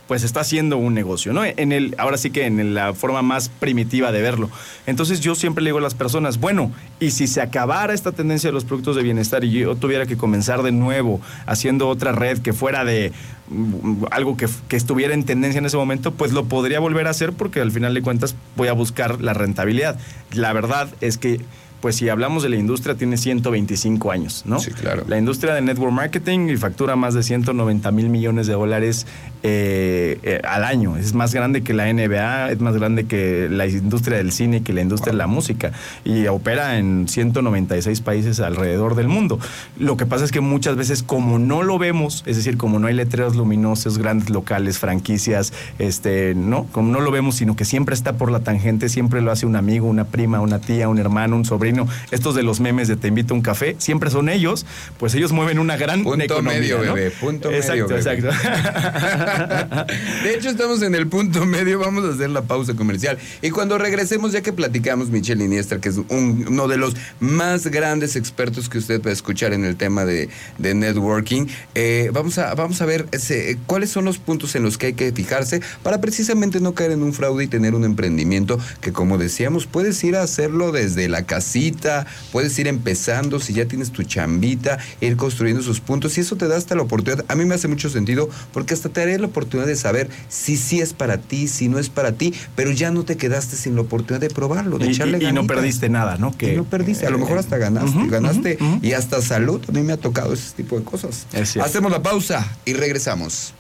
pues 0.07 0.23
está 0.23 0.41
haciendo 0.41 0.77
un 0.77 0.95
negocio, 0.95 1.33
¿no? 1.33 1.45
En 1.45 1.73
el, 1.73 1.95
ahora 1.99 2.17
sí 2.19 2.31
que 2.31 2.47
en 2.47 2.75
la 2.75 2.95
forma 2.95 3.23
más 3.23 3.49
primitiva 3.49 4.13
de 4.13 4.21
verlo. 4.21 4.51
Entonces 4.87 5.21
yo 5.21 5.35
siempre 5.35 5.63
le 5.65 5.69
digo 5.69 5.79
a 5.79 5.83
las 5.83 5.95
personas, 5.95 6.39
bueno, 6.39 6.73
y 7.01 7.11
si 7.13 7.27
se 7.27 7.41
acabara 7.41 7.95
esta 7.95 8.13
tendencia 8.13 8.49
de 8.49 8.55
los 8.55 8.65
productos 8.65 8.97
de 8.97 9.03
bienestar 9.03 9.45
y 9.45 9.51
yo 9.51 9.77
tuviera 9.77 10.07
que 10.07 10.17
comenzar 10.17 10.63
de 10.63 10.73
nuevo 10.73 11.21
haciendo 11.47 11.89
otra 11.89 12.13
red 12.13 12.39
que 12.39 12.53
fuera 12.53 12.85
de 12.85 13.13
mm, 13.49 14.05
algo 14.11 14.37
que, 14.37 14.47
que 14.69 14.77
estuviera 14.77 15.15
en 15.15 15.25
tendencia 15.25 15.59
en 15.59 15.67
ese 15.67 15.77
momento, 15.77 16.13
pues 16.13 16.33
lo 16.33 16.45
podría 16.45 16.81
volver 16.81 17.07
a 17.07 17.11
hacer 17.11 17.33
porque 17.33 17.61
al 17.61 17.73
final 17.73 17.95
de 17.95 18.03
cuentas 18.03 18.37
voy 18.57 18.69
a 18.69 18.73
buscar 18.73 19.21
la 19.23 19.33
rentabilidad. 19.33 19.99
La 20.33 20.53
verdad 20.53 20.89
es 21.01 21.17
que 21.17 21.41
pues 21.85 21.97
si 21.97 22.09
hablamos 22.09 22.43
de 22.43 22.49
la 22.49 22.57
industria, 22.57 22.95
tiene 22.95 23.19
125 23.19 24.11
años, 24.11 24.45
¿no? 24.47 24.59
Sí, 24.59 24.71
claro. 24.71 25.05
La 25.07 25.19
industria 25.19 25.53
de 25.53 25.61
network 25.61 25.93
marketing 25.93 26.49
y 26.49 26.57
factura 26.57 26.97
más 26.97 27.13
de 27.13 27.23
190 27.23 27.93
mil 27.93 28.09
millones 28.09 28.47
de 28.47 28.55
dólares 28.55 29.07
eh, 29.43 30.19
eh, 30.23 30.41
al 30.49 30.65
año. 30.65 30.97
Es 30.97 31.13
más 31.13 31.35
grande 31.35 31.63
que 31.63 31.75
la 31.75 31.93
NBA, 31.93 32.53
es 32.53 32.61
más 32.61 32.75
grande 32.75 33.05
que 33.05 33.51
la 33.51 33.67
industria 33.67 34.17
del 34.17 34.33
cine, 34.33 34.63
que 34.63 34.73
la 34.73 34.81
industria 34.81 35.13
de 35.13 35.19
la 35.19 35.27
música. 35.27 35.73
Y 36.07 36.27
opera 36.29 36.79
en 36.79 37.07
196 37.07 38.01
países 38.01 38.41
alrededor 38.41 38.95
del 38.95 39.09
mundo. 39.09 39.39
Lo 39.79 39.99
que 39.99 40.07
pasa 40.07 40.25
es 40.25 40.33
que 40.33 40.41
muchas 40.41 40.77
veces, 40.77 41.03
como 41.03 41.39
no 41.39 41.63
lo 41.63 41.79
vemos, 41.79 42.23
es 42.25 42.37
decir, 42.37 42.57
como 42.57 42.79
no 42.79 42.87
hay 42.87 42.95
letreros 42.95 43.37
luminosos, 43.37 43.99
grandes 43.99 44.31
locales, 44.31 44.79
franquicias, 44.79 45.53
este, 45.79 46.35
no, 46.35 46.65
como 46.73 46.91
no 46.91 47.01
lo 47.01 47.11
vemos, 47.11 47.35
sino 47.35 47.57
que 47.57 47.67
siempre 47.67 47.95
está 47.95 48.15
por 48.15 48.33
la 48.33 48.41
tangente, 48.41 48.89
siempre 48.89 49.21
lo 49.21 49.31
hace 49.31 49.45
un 49.45 49.57
amigo, 49.57 49.87
una 49.87 50.07
prima, 50.07 50.41
una 50.41 50.61
tía, 50.61 50.89
un 50.89 50.97
hermano, 50.97 51.37
un 51.37 51.45
sobrino. 51.45 51.74
Estos 52.11 52.35
de 52.35 52.43
los 52.43 52.61
memes 52.61 52.89
de 52.89 52.97
te 52.97 53.09
invito 53.09 53.35
a 53.35 53.37
un 53.37 53.43
café, 53.43 53.77
siempre 53.79 54.11
son 54.11 54.29
ellos, 54.29 54.65
pues 54.99 55.15
ellos 55.15 55.33
mueven 55.33 55.59
una 55.59 55.77
gran 55.77 56.03
Punto 56.05 56.25
economía, 56.25 56.61
medio, 56.61 56.85
¿no? 56.85 56.95
bebé, 56.95 57.11
punto 57.11 57.51
exacto, 57.51 57.89
medio, 57.89 57.89
bebé. 57.89 57.99
Exacto, 58.01 58.29
De 60.25 60.35
hecho, 60.35 60.49
estamos 60.51 60.83
en 60.83 60.95
el 60.95 61.07
punto 61.09 61.45
medio, 61.47 61.79
vamos 61.79 62.05
a 62.05 62.15
hacer 62.15 62.31
la 62.31 62.43
pausa 62.43 62.75
comercial. 62.75 63.19
Y 63.43 63.51
cuando 63.51 63.79
regresemos, 63.79 64.33
ya 64.33 64.43
que 64.43 64.53
platicamos 64.53 65.09
Michelle 65.11 65.45
Iniestra, 65.45 65.81
que 65.81 65.89
es 65.89 65.97
un- 65.97 66.45
uno 66.49 66.69
de 66.69 66.77
los 66.77 66.95
más 67.21 67.67
grandes 67.69 68.17
expertos 68.17 68.69
que 68.69 68.79
usted 68.79 69.01
puede 69.01 69.15
escuchar 69.15 69.53
en 69.53 69.65
el 69.65 69.77
tema 69.77 70.05
de, 70.05 70.29
de 70.59 70.75
networking, 70.75 71.47
eh, 71.75 72.11
vamos, 72.13 72.39
a, 72.39 72.55
vamos 72.55 72.81
a 72.81 72.87
ver 72.87 73.07
ese, 73.13 73.59
cuáles 73.67 73.91
son 73.91 74.05
los 74.05 74.19
puntos 74.19 74.55
en 74.55 74.63
los 74.63 74.79
que 74.79 74.87
hay 74.87 74.93
que 74.95 75.13
fijarse 75.13 75.61
para 75.83 76.01
precisamente 76.01 76.61
no 76.61 76.75
caer 76.75 76.93
en 76.93 77.03
un 77.03 77.13
fraude 77.13 77.45
y 77.45 77.47
tener 77.49 77.75
un 77.75 77.85
emprendimiento 77.85 78.59
que, 78.81 78.93
como 78.93 79.19
decíamos, 79.19 79.67
puedes 79.67 80.03
ir 80.05 80.17
a 80.17 80.23
hacerlo 80.23 80.73
desde 80.73 81.09
la 81.09 81.25
casita 81.25 81.64
chambita, 81.71 82.07
puedes 82.33 82.59
ir 82.59 82.67
empezando, 82.69 83.41
si 83.41 83.53
ya 83.55 83.67
tienes 83.67 83.91
tu 83.91 84.03
chambita, 84.03 84.79
ir 85.01 85.17
construyendo 85.17 85.63
sus 85.63 85.81
puntos 85.81 86.17
y 86.19 86.21
eso 86.21 86.37
te 86.37 86.47
da 86.49 86.57
hasta 86.57 86.75
la 86.75 86.83
oportunidad. 86.83 87.25
A 87.29 87.35
mí 87.35 87.45
me 87.45 87.55
hace 87.55 87.69
mucho 87.69 87.89
sentido 87.89 88.29
porque 88.53 88.75
hasta 88.75 88.89
te 88.89 89.01
daría 89.01 89.19
la 89.19 89.27
oportunidad 89.27 89.67
de 89.67 89.77
saber 89.77 90.09
si 90.29 90.57
sí 90.57 90.81
es 90.81 90.93
para 90.93 91.19
ti, 91.19 91.49
si 91.49 91.69
no 91.69 91.79
es 91.79 91.89
para 91.89 92.13
ti, 92.13 92.35
pero 92.55 92.71
ya 92.71 92.91
no 92.91 93.05
te 93.05 93.17
quedaste 93.17 93.57
sin 93.57 93.75
la 93.77 93.83
oportunidad 93.83 94.21
de 94.21 94.31
probarlo, 94.31 94.79
de 94.79 94.87
Y, 94.87 94.91
echarle 94.91 95.19
y- 95.21 95.27
y 95.27 95.33
no 95.33 95.47
perdiste 95.47 95.89
nada, 95.89 96.17
¿no? 96.19 96.35
Y 96.41 96.57
no 96.57 96.65
perdiste, 96.65 97.07
a 97.07 97.11
lo 97.11 97.19
mejor 97.19 97.39
hasta 97.39 97.57
ganaste, 97.57 98.07
ganaste 98.09 98.59
y 98.83 98.93
hasta 98.93 99.23
salud. 99.23 99.61
A 99.69 99.73
mí 99.73 99.83
me 99.83 99.93
ha 99.93 99.97
tocado 99.97 100.33
ese 100.35 100.53
tipo 100.57 100.79
de 100.79 100.85
cosas. 100.85 101.27
Hacemos 101.61 101.91
la 101.91 102.03
pausa 102.03 102.47
y 102.65 102.75
regresamos. 102.75 103.55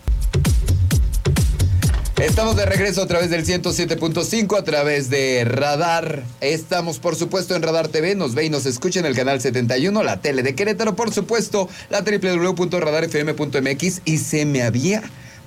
Estamos 2.22 2.54
de 2.56 2.64
regreso 2.64 3.02
a 3.02 3.08
través 3.08 3.28
del 3.28 3.44
107.5, 3.44 4.56
a 4.56 4.62
través 4.62 5.10
de 5.10 5.44
Radar. 5.44 6.22
Estamos, 6.40 7.00
por 7.00 7.16
supuesto, 7.16 7.56
en 7.56 7.62
Radar 7.62 7.88
TV. 7.88 8.14
Nos 8.14 8.36
ve 8.36 8.44
y 8.44 8.50
nos 8.50 8.66
escucha 8.66 9.00
en 9.00 9.06
el 9.06 9.16
canal 9.16 9.40
71, 9.40 10.00
la 10.04 10.20
tele 10.20 10.44
de 10.44 10.54
Querétaro, 10.54 10.94
por 10.94 11.12
supuesto, 11.12 11.68
la 11.90 12.02
www.radarfm.mx. 12.02 14.02
Y 14.04 14.18
se 14.18 14.46
me 14.46 14.62
había 14.62 15.02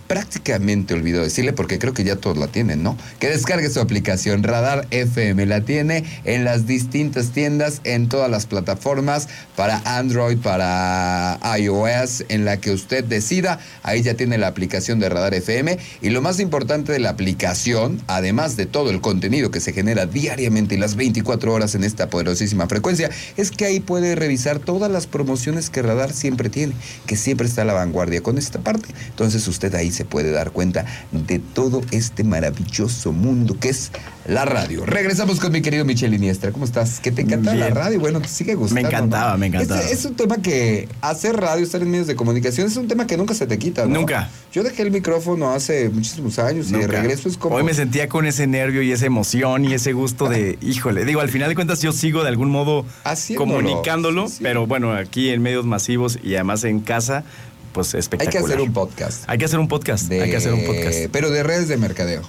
prácticamente 0.07 0.93
olvidado 0.93 1.23
decirle, 1.23 1.53
porque 1.53 1.79
creo 1.79 1.93
que 1.93 2.03
ya 2.03 2.15
todos 2.15 2.37
la 2.37 2.47
tienen, 2.47 2.81
¿no? 2.81 2.97
Que 3.19 3.29
descargue 3.29 3.69
su 3.69 3.79
aplicación 3.79 4.43
Radar 4.43 4.87
FM. 4.91 5.45
La 5.45 5.61
tiene 5.61 6.03
en 6.23 6.43
las 6.43 6.65
distintas 6.65 7.31
tiendas, 7.31 7.81
en 7.83 8.09
todas 8.09 8.31
las 8.31 8.45
plataformas, 8.45 9.27
para 9.55 9.81
Android, 9.85 10.37
para 10.37 11.39
iOS, 11.57 12.25
en 12.29 12.45
la 12.45 12.57
que 12.57 12.71
usted 12.71 13.03
decida. 13.03 13.59
Ahí 13.83 14.01
ya 14.01 14.15
tiene 14.15 14.37
la 14.37 14.47
aplicación 14.47 14.99
de 14.99 15.09
Radar 15.09 15.33
FM. 15.33 15.77
Y 16.01 16.09
lo 16.09 16.21
más 16.21 16.39
importante 16.39 16.91
de 16.91 16.99
la 16.99 17.09
aplicación, 17.09 18.01
además 18.07 18.55
de 18.55 18.65
todo 18.65 18.89
el 18.89 19.01
contenido 19.01 19.51
que 19.51 19.59
se 19.59 19.73
genera 19.73 20.05
diariamente 20.05 20.75
y 20.75 20.77
las 20.77 20.95
24 20.95 21.53
horas 21.53 21.75
en 21.75 21.83
esta 21.83 22.09
poderosísima 22.09 22.67
frecuencia, 22.67 23.09
es 23.35 23.51
que 23.51 23.65
ahí 23.65 23.79
puede 23.79 24.15
revisar 24.15 24.59
todas 24.59 24.89
las 24.89 25.07
promociones 25.07 25.69
que 25.69 25.81
Radar 25.81 26.13
siempre 26.13 26.49
tiene, 26.49 26.73
que 27.05 27.15
siempre 27.15 27.47
está 27.47 27.63
a 27.63 27.65
la 27.65 27.73
vanguardia 27.73 28.21
con 28.21 28.37
esta 28.37 28.59
parte. 28.59 28.89
Entonces 29.09 29.47
usted 29.47 29.73
ahí 29.75 29.91
se 29.97 30.05
puede 30.05 30.31
dar 30.31 30.51
cuenta 30.51 30.85
de 31.11 31.39
todo 31.39 31.81
este 31.91 32.23
maravilloso 32.23 33.11
mundo 33.11 33.57
que 33.59 33.69
es 33.69 33.91
la 34.27 34.45
radio. 34.45 34.85
Regresamos 34.85 35.39
con 35.39 35.51
mi 35.53 35.61
querido 35.61 35.85
Michel 35.85 36.13
Iniestra. 36.13 36.51
¿Cómo 36.51 36.65
estás? 36.65 36.99
¿Qué 36.99 37.11
te 37.11 37.21
encanta 37.21 37.55
la 37.55 37.69
radio? 37.69 37.99
Bueno, 37.99 38.19
te 38.21 38.27
sigue 38.27 38.55
gustando. 38.55 38.81
Me 38.81 38.87
encantaba, 38.87 39.31
¿no? 39.31 39.37
me 39.37 39.47
encantaba. 39.47 39.81
Es, 39.81 39.91
es 39.91 40.05
un 40.05 40.15
tema 40.15 40.37
que 40.37 40.87
hacer 41.01 41.37
radio, 41.37 41.63
estar 41.63 41.81
en 41.81 41.89
medios 41.89 42.07
de 42.07 42.15
comunicación, 42.15 42.67
es 42.67 42.75
un 42.75 42.87
tema 42.87 43.07
que 43.07 43.15
nunca 43.17 43.33
se 43.33 43.47
te 43.47 43.57
quita. 43.57 43.85
¿no? 43.85 43.95
Nunca. 43.99 44.29
Yo 44.53 44.63
dejé 44.63 44.81
el 44.83 44.91
micrófono 44.91 45.51
hace 45.51 45.89
muchísimos 45.89 46.39
años 46.39 46.69
y 46.69 46.73
de 46.73 46.87
regreso 46.87 47.29
es 47.29 47.37
como. 47.37 47.55
Hoy 47.55 47.63
me 47.63 47.73
sentía 47.73 48.07
con 48.09 48.25
ese 48.25 48.47
nervio 48.47 48.81
y 48.81 48.91
esa 48.91 49.05
emoción 49.05 49.63
y 49.65 49.73
ese 49.73 49.93
gusto 49.93 50.27
de, 50.29 50.57
híjole, 50.61 51.05
digo, 51.05 51.21
al 51.21 51.29
final 51.29 51.47
de 51.49 51.55
cuentas 51.55 51.81
yo 51.81 51.91
sigo 51.93 52.21
de 52.23 52.29
algún 52.29 52.49
modo 52.51 52.85
Haciéndolo. 53.05 53.53
comunicándolo, 53.53 54.27
Sí, 54.27 54.35
sí. 54.35 54.39
pero 54.43 54.67
bueno, 54.67 54.93
aquí 54.93 55.29
en 55.29 55.41
medios 55.41 55.65
masivos 55.65 56.19
y 56.21 56.35
además 56.35 56.63
en 56.65 56.81
casa, 56.81 57.23
pues 57.73 57.93
Hay 57.93 57.99
espectacular. 57.99 58.31
que 58.43 58.53
hacer 58.53 58.61
un 58.61 58.73
podcast. 58.73 59.23
Hay 59.27 59.37
que 59.37 59.45
hacer 59.45 59.59
un 59.59 59.67
podcast, 59.67 60.05
de- 60.07 60.21
hay 60.23 60.29
que 60.29 60.37
hacer 60.37 60.53
un 60.53 60.65
podcast. 60.65 60.97
Pero 61.11 61.29
de 61.29 61.43
redes 61.43 61.67
de 61.67 61.77
mercadeo. 61.77 62.21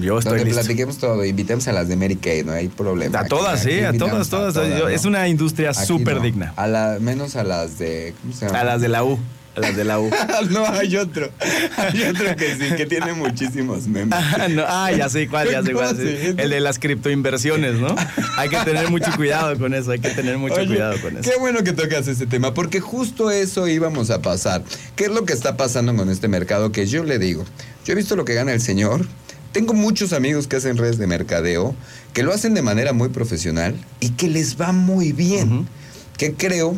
Yo 0.00 0.18
estoy 0.18 0.38
donde 0.38 0.44
listo. 0.46 0.60
platiquemos 0.60 0.98
todo, 0.98 1.24
invitemos 1.24 1.66
a 1.68 1.72
las 1.72 1.88
de 1.88 1.96
Mary 1.96 2.16
Kay, 2.16 2.44
no 2.44 2.52
hay 2.52 2.68
problema. 2.68 3.20
A 3.20 3.24
todas, 3.26 3.60
Aquí 3.62 3.72
sí, 3.74 3.80
a 3.80 3.92
todas, 3.92 4.28
todas. 4.28 4.54
Yo- 4.54 4.78
¿no? 4.84 4.88
Es 4.88 5.04
una 5.04 5.28
industria 5.28 5.74
súper 5.74 6.20
digna. 6.22 6.54
A 6.56 6.66
la, 6.66 6.98
menos 7.00 7.36
a 7.36 7.44
las 7.44 7.78
de. 7.78 8.14
¿Cómo 8.22 8.32
se 8.32 8.46
llama? 8.46 8.60
A 8.60 8.64
las 8.64 8.80
de 8.80 8.88
la 8.88 9.04
U, 9.04 9.14
a 9.14 9.18
las 9.56 9.76
de 9.76 9.84
la 9.84 10.00
U. 10.00 10.10
no, 10.50 10.66
hay 10.66 10.96
otro. 10.96 11.30
Hay 11.76 12.02
otro 12.04 12.36
que 12.36 12.56
sí, 12.56 12.74
que 12.76 12.86
tiene 12.86 13.12
muchísimos 13.12 13.86
memes. 13.86 14.18
Ah, 14.18 14.48
no, 14.48 14.64
ah, 14.66 14.90
ya 14.92 15.08
sé 15.08 15.28
cuál, 15.28 15.50
ya 15.50 15.62
sé 15.62 15.72
cuál. 15.72 15.98
El 16.00 16.50
de 16.50 16.60
las 16.60 16.78
criptoinversiones, 16.78 17.74
¿no? 17.74 17.94
Hay 18.36 18.48
que 18.48 18.56
tener 18.58 18.90
mucho 18.90 19.10
cuidado 19.16 19.58
con 19.58 19.74
eso, 19.74 19.90
hay 19.90 19.98
que 19.98 20.10
tener 20.10 20.38
mucho 20.38 20.54
Oye, 20.54 20.68
cuidado 20.68 21.00
con 21.00 21.16
eso. 21.16 21.30
Qué 21.30 21.38
bueno 21.38 21.62
que 21.62 21.72
tocas 21.72 22.08
ese 22.08 22.26
tema, 22.26 22.54
porque 22.54 22.80
justo 22.80 23.30
eso 23.30 23.68
íbamos 23.68 24.10
a 24.10 24.22
pasar. 24.22 24.62
¿Qué 24.96 25.04
es 25.04 25.10
lo 25.10 25.24
que 25.24 25.32
está 25.32 25.56
pasando 25.56 25.94
con 25.94 26.08
este 26.08 26.28
mercado? 26.28 26.72
Que 26.72 26.86
yo 26.86 27.04
le 27.04 27.18
digo, 27.18 27.44
yo 27.84 27.92
he 27.92 27.96
visto 27.96 28.16
lo 28.16 28.24
que 28.24 28.34
gana 28.34 28.52
el 28.52 28.60
señor. 28.60 29.06
Tengo 29.52 29.74
muchos 29.74 30.14
amigos 30.14 30.46
que 30.46 30.56
hacen 30.56 30.78
redes 30.78 30.96
de 30.96 31.06
mercadeo, 31.06 31.74
que 32.14 32.22
lo 32.22 32.32
hacen 32.32 32.54
de 32.54 32.62
manera 32.62 32.94
muy 32.94 33.10
profesional 33.10 33.76
y 34.00 34.10
que 34.10 34.28
les 34.28 34.58
va 34.58 34.72
muy 34.72 35.12
bien. 35.12 35.68
Que 36.16 36.32
creo, 36.32 36.76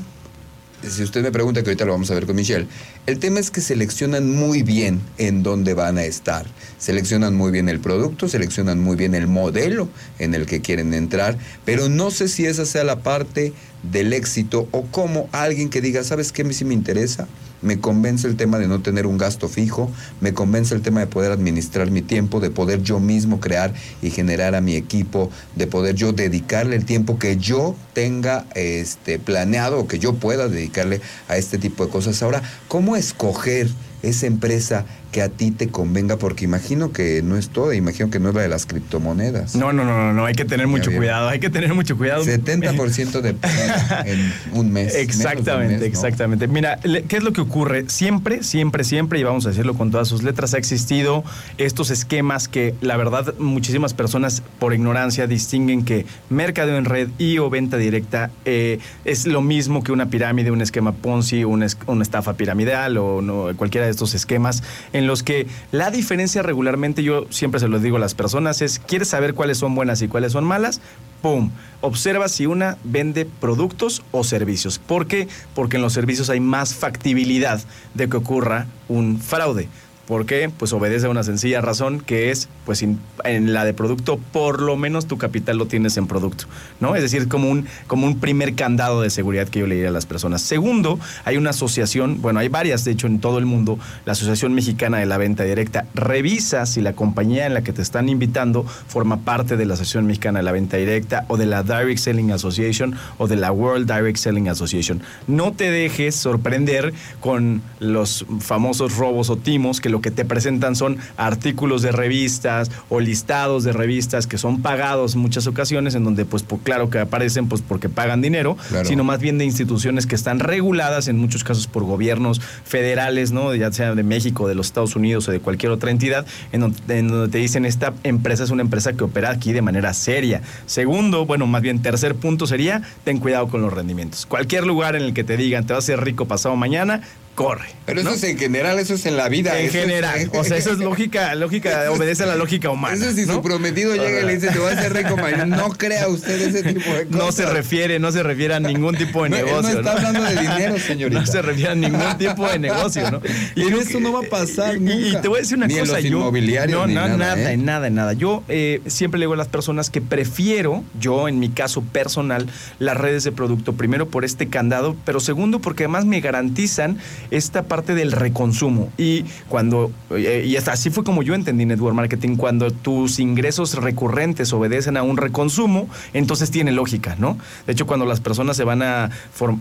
si 0.88 1.03
usted 1.03 1.23
me 1.23 1.33
pregunta, 1.33 1.62
que 1.62 1.70
ahorita 1.70 1.85
lo 1.85 1.92
vamos 1.92 2.11
a 2.11 2.14
ver 2.14 2.27
con 2.27 2.37
Michelle, 2.37 2.66
el 3.07 3.18
tema 3.18 3.40
es 3.40 3.51
que 3.51 3.61
seleccionan 3.61 4.31
muy 4.31 4.62
bien 4.62 5.01
en 5.18 5.42
dónde 5.42 5.75
van 5.75 5.99
a 5.99 6.05
estar. 6.05 6.47
Seleccionan 6.79 7.35
muy 7.35 7.51
bien 7.51 7.68
el 7.68 7.81
producto, 7.81 8.29
seleccionan 8.29 8.81
muy 8.81 8.97
bien 8.97 9.14
el 9.14 9.27
modelo 9.27 9.88
en 10.18 10.35
el 10.35 10.47
que 10.47 10.61
quieren 10.61 10.94
entrar, 10.94 11.38
pero 11.64 11.88
no 11.88 12.11
sé 12.11 12.29
si 12.29 12.47
esa 12.47 12.66
sea 12.66 12.85
la 12.85 13.01
parte 13.01 13.53
del 13.83 14.12
éxito 14.12 14.68
o 14.70 14.85
cómo 14.90 15.29
alguien 15.33 15.70
que 15.70 15.81
diga, 15.81 16.05
¿sabes 16.05 16.33
qué? 16.33 16.44
Sí 16.53 16.64
me 16.64 16.75
interesa. 16.75 17.27
Me 17.64 17.81
convence 17.81 18.29
el 18.29 18.37
tema 18.37 18.59
de 18.59 18.68
no 18.68 18.81
tener 18.81 19.07
un 19.07 19.18
gasto 19.18 19.48
fijo, 19.48 19.90
me 20.20 20.33
convence 20.35 20.74
el 20.74 20.83
tema 20.83 21.00
de 21.00 21.07
poder 21.09 21.33
administrar 21.33 21.90
mi 21.90 22.03
tiempo, 22.03 22.38
de 22.38 22.50
poder 22.50 22.83
yo 22.83 23.00
mismo 23.00 23.40
crear 23.40 23.74
y 24.03 24.11
generar 24.11 24.55
a 24.55 24.61
mi 24.61 24.77
equipo, 24.77 25.31
de 25.57 25.66
poder 25.66 25.96
yo 25.96 26.12
dedicarle 26.12 26.77
el 26.77 26.85
tiempo 26.85 27.18
que 27.18 27.37
yo 27.37 27.74
tenga 27.94 28.46
este, 28.55 29.18
planeado 29.18 29.81
o 29.81 29.88
que 29.88 29.98
yo 29.98 30.14
pueda 30.14 30.48
dedicarle 30.48 31.00
a 31.29 31.37
este 31.37 31.59
tipo 31.59 31.85
de 31.85 31.90
cosas. 31.90 32.22
Ahora, 32.22 32.42
¿cómo 32.68 32.94
escoger 32.94 33.68
esa 34.05 34.27
empresa 34.27 34.85
que 35.12 35.23
a 35.23 35.29
ti 35.29 35.51
te 35.53 35.69
convenga? 35.69 36.17
Porque 36.17 36.45
imagino 36.45 36.93
que 36.93 37.23
no 37.23 37.37
es 37.37 37.51
toda, 37.51 37.75
imagino 37.75 38.11
que 38.11 38.19
no 38.19 38.31
es 38.31 38.35
la 38.35 38.43
de 38.43 38.49
las 38.49 38.67
criptomonedas. 38.67 39.55
No, 39.55 39.73
no, 39.73 39.85
no, 39.85 39.97
no, 39.97 40.12
no, 40.12 40.25
hay 40.25 40.35
que 40.35 40.45
tener 40.45 40.67
mucho 40.67 40.90
cuidado, 40.90 41.29
hay 41.29 41.38
que 41.38 41.51
tener 41.51 41.73
mucho 41.73 41.97
cuidado. 41.97 42.25
70% 42.25 43.21
de 43.21 43.31
en 44.11 44.33
un 44.53 44.73
mes. 44.73 44.95
un 44.95 45.01
Exactamente, 45.01 45.75
mes, 45.75 45.81
¿no? 45.81 45.87
exactamente. 45.87 46.49
Mira, 46.49 46.79
¿qué 47.09 47.17
es 47.17 47.23
lo 47.23 47.33
que 47.33 47.40
ocurre? 47.40 47.85
Siempre, 47.88 48.43
siempre, 48.43 48.83
siempre, 48.83 49.21
y 49.21 49.23
vamos 49.23 49.47
a 49.47 49.51
decirlo 49.51 49.75
con 49.75 49.90
todas 49.90 50.09
sus 50.09 50.23
letras, 50.23 50.55
ha 50.55 50.59
existido 50.59 51.23
estos 51.59 51.90
esquemas 51.90 52.49
que 52.49 52.75
la 52.81 52.97
verdad 52.97 53.35
muchísimas 53.38 53.95
personas 53.95 54.43
por 54.59 54.75
ignorancia 54.75 55.27
distinguen 55.27 55.85
que 55.85 56.07
mercadeo 56.29 56.77
en 56.77 56.85
red 56.85 57.09
y 57.19 57.38
o 57.38 57.51
venta 57.51 57.77
directa 57.77 58.31
eh, 58.45 58.79
es 59.05 59.27
lo 59.27 59.40
mismo 59.43 59.83
que 59.85 59.93
una 59.93 60.11
pirámide, 60.11 60.51
un 60.51 60.62
esquema 60.62 60.93
Ponzi, 60.93 61.45
una, 61.45 61.67
una 61.87 62.03
estafa 62.03 62.35
piramidal 62.35 62.99
o 62.99 63.23
no, 63.23 63.57
cualquiera 63.57 63.87
de 63.87 63.94
estos 63.95 64.15
esquemas 64.15 64.63
en 64.93 65.07
los 65.07 65.23
que 65.23 65.47
la 65.73 65.91
diferencia 65.91 66.43
regularmente, 66.43 67.03
yo 67.03 67.27
siempre 67.31 67.61
se 67.61 67.69
lo 67.69 67.79
digo 67.79 67.97
a 67.97 68.01
las 68.01 68.15
personas, 68.15 68.63
es, 68.63 68.79
¿quieres 68.79 69.09
saber 69.09 69.35
cuáles 69.35 69.59
son 69.59 69.75
buenas 69.75 70.03
y 70.03 70.09
cuáles 70.09 70.33
son 70.33 70.45
malas? 70.45 70.81
¡Pum! 71.23 71.51
Observa 71.81 72.29
si 72.29 72.47
una 72.47 72.77
vende 72.85 73.25
productos 73.25 74.03
o 74.11 74.25
servicios. 74.25 74.79
¿Por 74.79 75.07
qué? 75.07 75.29
Porque 75.55 75.77
en 75.77 75.83
los 75.83 75.95
servicios 75.95 76.29
hay 76.29 76.41
más 76.41 76.75
factibilidad 76.75 77.63
de 77.95 78.09
que 78.09 78.17
ocurra 78.17 78.67
un 78.89 79.19
fraude. 79.21 79.69
¿Por 80.07 80.27
qué? 80.27 80.51
Pues 80.57 80.73
obedece 80.73 81.07
a 81.07 81.11
una 81.11 81.23
sencilla 81.23 81.61
razón 81.61 82.01
que 82.01 82.31
es, 82.31 82.49
pues 82.67 82.83
en 82.83 83.53
la 83.53 83.64
de 83.64 83.73
producto, 83.73 84.19
por 84.33 84.61
lo 84.61 84.77
menos 84.77 85.07
tu 85.07 85.17
capital 85.17 85.57
lo 85.57 85.67
tienes 85.67 85.97
en 85.97 86.07
producto, 86.07 86.45
¿no? 86.81 86.95
Es 86.95 87.03
decir, 87.03 87.29
como 87.29 87.49
un, 87.49 87.67
como 87.87 88.07
un 88.07 88.19
primer 88.21 88.55
candado 88.55 89.01
de 89.01 89.11
seguridad 89.11 89.49
que 89.49 89.61
yo 89.61 89.67
le 89.67 89.77
diría 89.77 89.88
a 89.88 89.93
las 89.93 90.07
personas. 90.07 90.43
Segundo, 90.43 90.99
hay 91.25 91.37
una 91.37 91.51
asociación, 91.51 92.21
bueno, 92.21 92.40
hay 92.40 92.49
varias, 92.49 92.85
de 92.85 92.93
hecho, 92.93 93.07
en 93.07 93.19
todo 93.19 93.38
el 93.38 93.47
mundo, 93.47 93.79
la 94.05 94.12
Asociación 94.12 94.53
Mexicana 94.55 94.99
de 94.99 95.07
la 95.07 95.17
Venta 95.17 95.45
Directa. 95.45 95.87
Revisa 95.95 96.67
si 96.67 96.81
la 96.81 96.93
compañía 96.93 97.47
en 97.47 97.55
la 97.55 97.62
que 97.62 97.73
te 97.73 97.83
están 97.83 98.09
invitando 98.09 98.64
forma 98.64 99.21
parte 99.21 99.57
de 99.57 99.64
la 99.64 99.75
Asociación 99.75 100.07
Mexicana 100.07 100.40
de 100.40 100.45
la 100.45 100.53
Venta 100.53 100.77
Directa 100.77 101.25
o 101.29 101.37
de 101.37 101.47
la 101.47 101.62
Direct 101.62 101.99
Selling 101.99 102.31
Association 102.31 102.95
o 103.19 103.27
de 103.27 103.37
la 103.37 103.53
World 103.53 103.90
Direct 103.90 104.19
Selling 104.19 104.49
Association. 104.49 105.01
No 105.27 105.53
te 105.53 105.71
dejes 105.71 106.14
sorprender 106.14 106.93
con 107.21 107.62
los 107.81 108.27
famosos 108.40 108.97
robos 108.97 109.31
o 109.31 109.37
timos 109.37 109.81
que 109.81 109.94
lo 109.95 110.01
que 110.01 110.11
te 110.11 110.25
presentan 110.25 110.75
son 110.75 110.99
artículos 111.17 111.81
de 111.83 111.93
revistas 111.93 112.69
o 112.89 112.99
listados 112.99 113.63
de 113.63 113.73
revistas 113.73 114.27
que 114.27 114.39
son 114.39 114.61
pagados 114.61 115.15
en 115.15 115.21
muchas 115.21 115.47
ocasiones 115.47 115.95
en 115.95 116.03
donde 116.03 116.25
pues 116.25 116.43
por, 116.43 116.59
claro 116.59 116.91
que 116.91 116.99
aparecen 116.99 117.47
pues 117.49 117.63
porque 117.63 117.89
pagan 117.89 118.21
dinero, 118.21 118.57
Claro. 118.71 118.89
sino 118.89 119.05
más 119.05 119.21
bien 119.21 119.39
de 119.39 119.45
instituciones 119.45 120.07
que 120.07 120.17
están 120.17 120.41
reguladas 120.41 121.07
en 121.07 121.17
muchos 121.17 121.45
casos 121.45 121.69
por 121.69 121.85
gobiernos 121.85 122.41
federales, 122.65 123.31
¿no? 123.31 123.55
Ya 123.55 123.71
sea 123.71 123.95
de 123.95 124.03
México, 124.03 124.49
de 124.49 124.57
los 124.57 124.67
Estados 124.67 124.97
Unidos 124.97 125.29
o 125.29 125.31
de 125.31 125.39
cualquier 125.39 125.71
otra 125.71 125.93
entidad, 125.93 126.27
en 126.51 126.63
donde, 126.63 126.99
en 126.99 127.07
donde 127.09 127.29
te 127.29 127.39
dicen 127.39 127.65
esta 127.67 127.95
empresa 128.03 128.43
es 128.43 128.51
una 128.51 128.63
empresa 128.63 128.95
que 128.95 129.05
opera 129.05 129.31
aquí 129.31 129.53
de 129.53 129.63
manera 129.63 129.95
seria. 129.95 130.43
Segundo, 130.67 131.25
bueno, 131.25 131.47
más 131.47 131.63
bien 131.63 131.83
tercer 131.83 132.17
punto 132.17 132.49
sería 132.49 132.83
ten 133.05 133.19
cuidado 133.19 133.47
con 133.47 133.63
los 133.63 133.73
rendimientos. 133.73 134.27
Cualquier 134.27 134.67
lugar 134.67 134.97
en 134.97 135.03
el 135.03 135.15
que 135.15 135.23
te 135.23 135.37
digan 135.37 135.67
te 135.67 135.73
vas 135.73 135.85
a 135.85 135.87
ser 135.87 136.01
rico 136.03 136.25
pasado 136.27 136.57
mañana, 136.57 137.01
corre. 137.35 137.68
Pero 137.87 138.01
eso 138.01 138.11
es 138.11 138.23
en 138.25 138.38
general, 138.38 138.79
eso 138.79 138.94
es 138.94 139.05
en 139.07 139.16
la 139.16 139.29
vida. 139.29 139.59
En 139.61 139.70
general. 139.70 140.18
Es, 140.18 140.29
o 140.33 140.42
sea, 140.44 140.57
eso 140.57 140.73
es 140.73 140.79
lógica, 140.79 141.35
lógica, 141.35 141.90
obedece 141.90 142.23
a 142.23 142.27
la 142.27 142.35
lógica 142.37 142.70
humana. 142.70 142.94
Eso 142.94 143.12
si 143.12 143.27
¿no? 143.27 143.35
su 143.35 143.42
prometido 143.42 143.94
llega 143.94 144.20
y 144.20 144.25
le 144.25 144.35
dice, 144.37 144.49
te 144.51 144.59
voy 144.59 144.70
a 144.70 144.79
hacer 144.79 144.94
rico 144.94 145.16
mañana. 145.16 145.44
No 145.57 145.68
crea 145.70 146.09
usted 146.09 146.40
ese 146.40 146.62
tipo 146.62 146.90
de 146.94 147.07
cosas. 147.07 147.11
No 147.25 147.33
se 147.33 147.44
refiere, 147.47 147.99
no 147.99 148.11
se 148.12 148.23
refiere 148.23 148.55
a 148.55 148.61
ningún 148.61 148.97
tipo 148.97 149.23
de 149.25 149.31
No, 149.31 149.37
él 149.37 149.44
negocio. 149.44 149.73
no 149.75 149.79
está 149.81 149.92
hablando 149.92 150.23
de 150.23 150.40
dinero, 150.40 150.79
señorita. 150.79 151.20
No 151.20 151.27
se 151.27 151.42
refiere 151.42 151.70
a 151.73 151.75
ningún 151.75 152.18
tipo 152.18 152.47
de 152.49 152.59
negocio, 152.59 153.11
¿no? 153.11 153.20
Y 153.55 153.64
creo 153.66 153.81
eso 153.81 154.01
no 154.01 154.12
va 154.12 154.20
a 154.20 154.31
pasar 154.31 154.77
y- 154.77 154.81
nunca. 154.81 154.94
Y 155.18 155.20
te 155.20 155.29
voy 155.29 155.38
a 155.38 155.40
decir 155.42 155.57
una 155.59 155.66
Ni 155.66 155.75
en 155.75 155.81
cosa. 155.81 155.92
los 155.94 156.03
yo, 156.03 156.09
inmobiliarios, 156.18 156.81
no, 156.81 156.87
ni 156.87 156.94
no, 156.94 157.01
nada, 157.03 157.16
nada, 157.37 157.53
¿eh? 157.53 157.57
nada, 157.57 157.90
nada. 157.90 158.12
Yo 158.14 158.42
eh, 158.49 158.81
siempre 158.87 159.18
le 159.20 159.25
digo 159.25 159.35
a 159.35 159.37
las 159.37 159.49
personas 159.49 159.90
que 159.90 160.01
prefiero, 160.01 160.83
yo 160.99 161.29
en 161.29 161.38
mi 161.38 161.51
caso 161.51 161.83
personal, 161.83 162.47
las 162.79 162.97
redes 162.97 163.25
de 163.25 163.33
producto. 163.33 163.75
Primero 163.75 164.09
por 164.09 164.25
este 164.25 164.49
candado, 164.49 164.97
pero 165.05 165.20
segundo 165.20 165.59
porque 165.61 165.85
además 165.85 166.05
me 166.07 166.20
garantizan 166.20 166.99
esta 167.31 167.65
parte 167.65 167.95
del 167.95 168.13
reconsumo. 168.13 168.91
Y 168.99 169.25
cuando, 169.49 169.91
eh, 170.11 170.45
y 170.47 170.57
hasta 170.57 170.73
así 170.73 170.91
fue 170.91 171.05
como 171.05 171.23
yo 171.23 171.35
entendí 171.35 171.67
Network 171.67 171.95
Marketing, 171.95 172.37
cuando 172.37 172.71
tus 172.71 173.19
ingresos 173.19 173.75
recurrentes 173.75 174.53
obedecen 174.53 174.97
a 174.97 175.03
un 175.03 175.17
reconsumo, 175.17 175.89
entonces 176.13 176.51
tiene 176.51 176.73
lógica, 176.73 177.17
¿no? 177.19 177.39
De 177.67 177.73
hecho, 177.73 177.87
cuando 177.87 178.07
las 178.07 178.21
personas 178.21 178.57
se 178.57 178.65
van 178.65 178.83
a, 178.83 179.11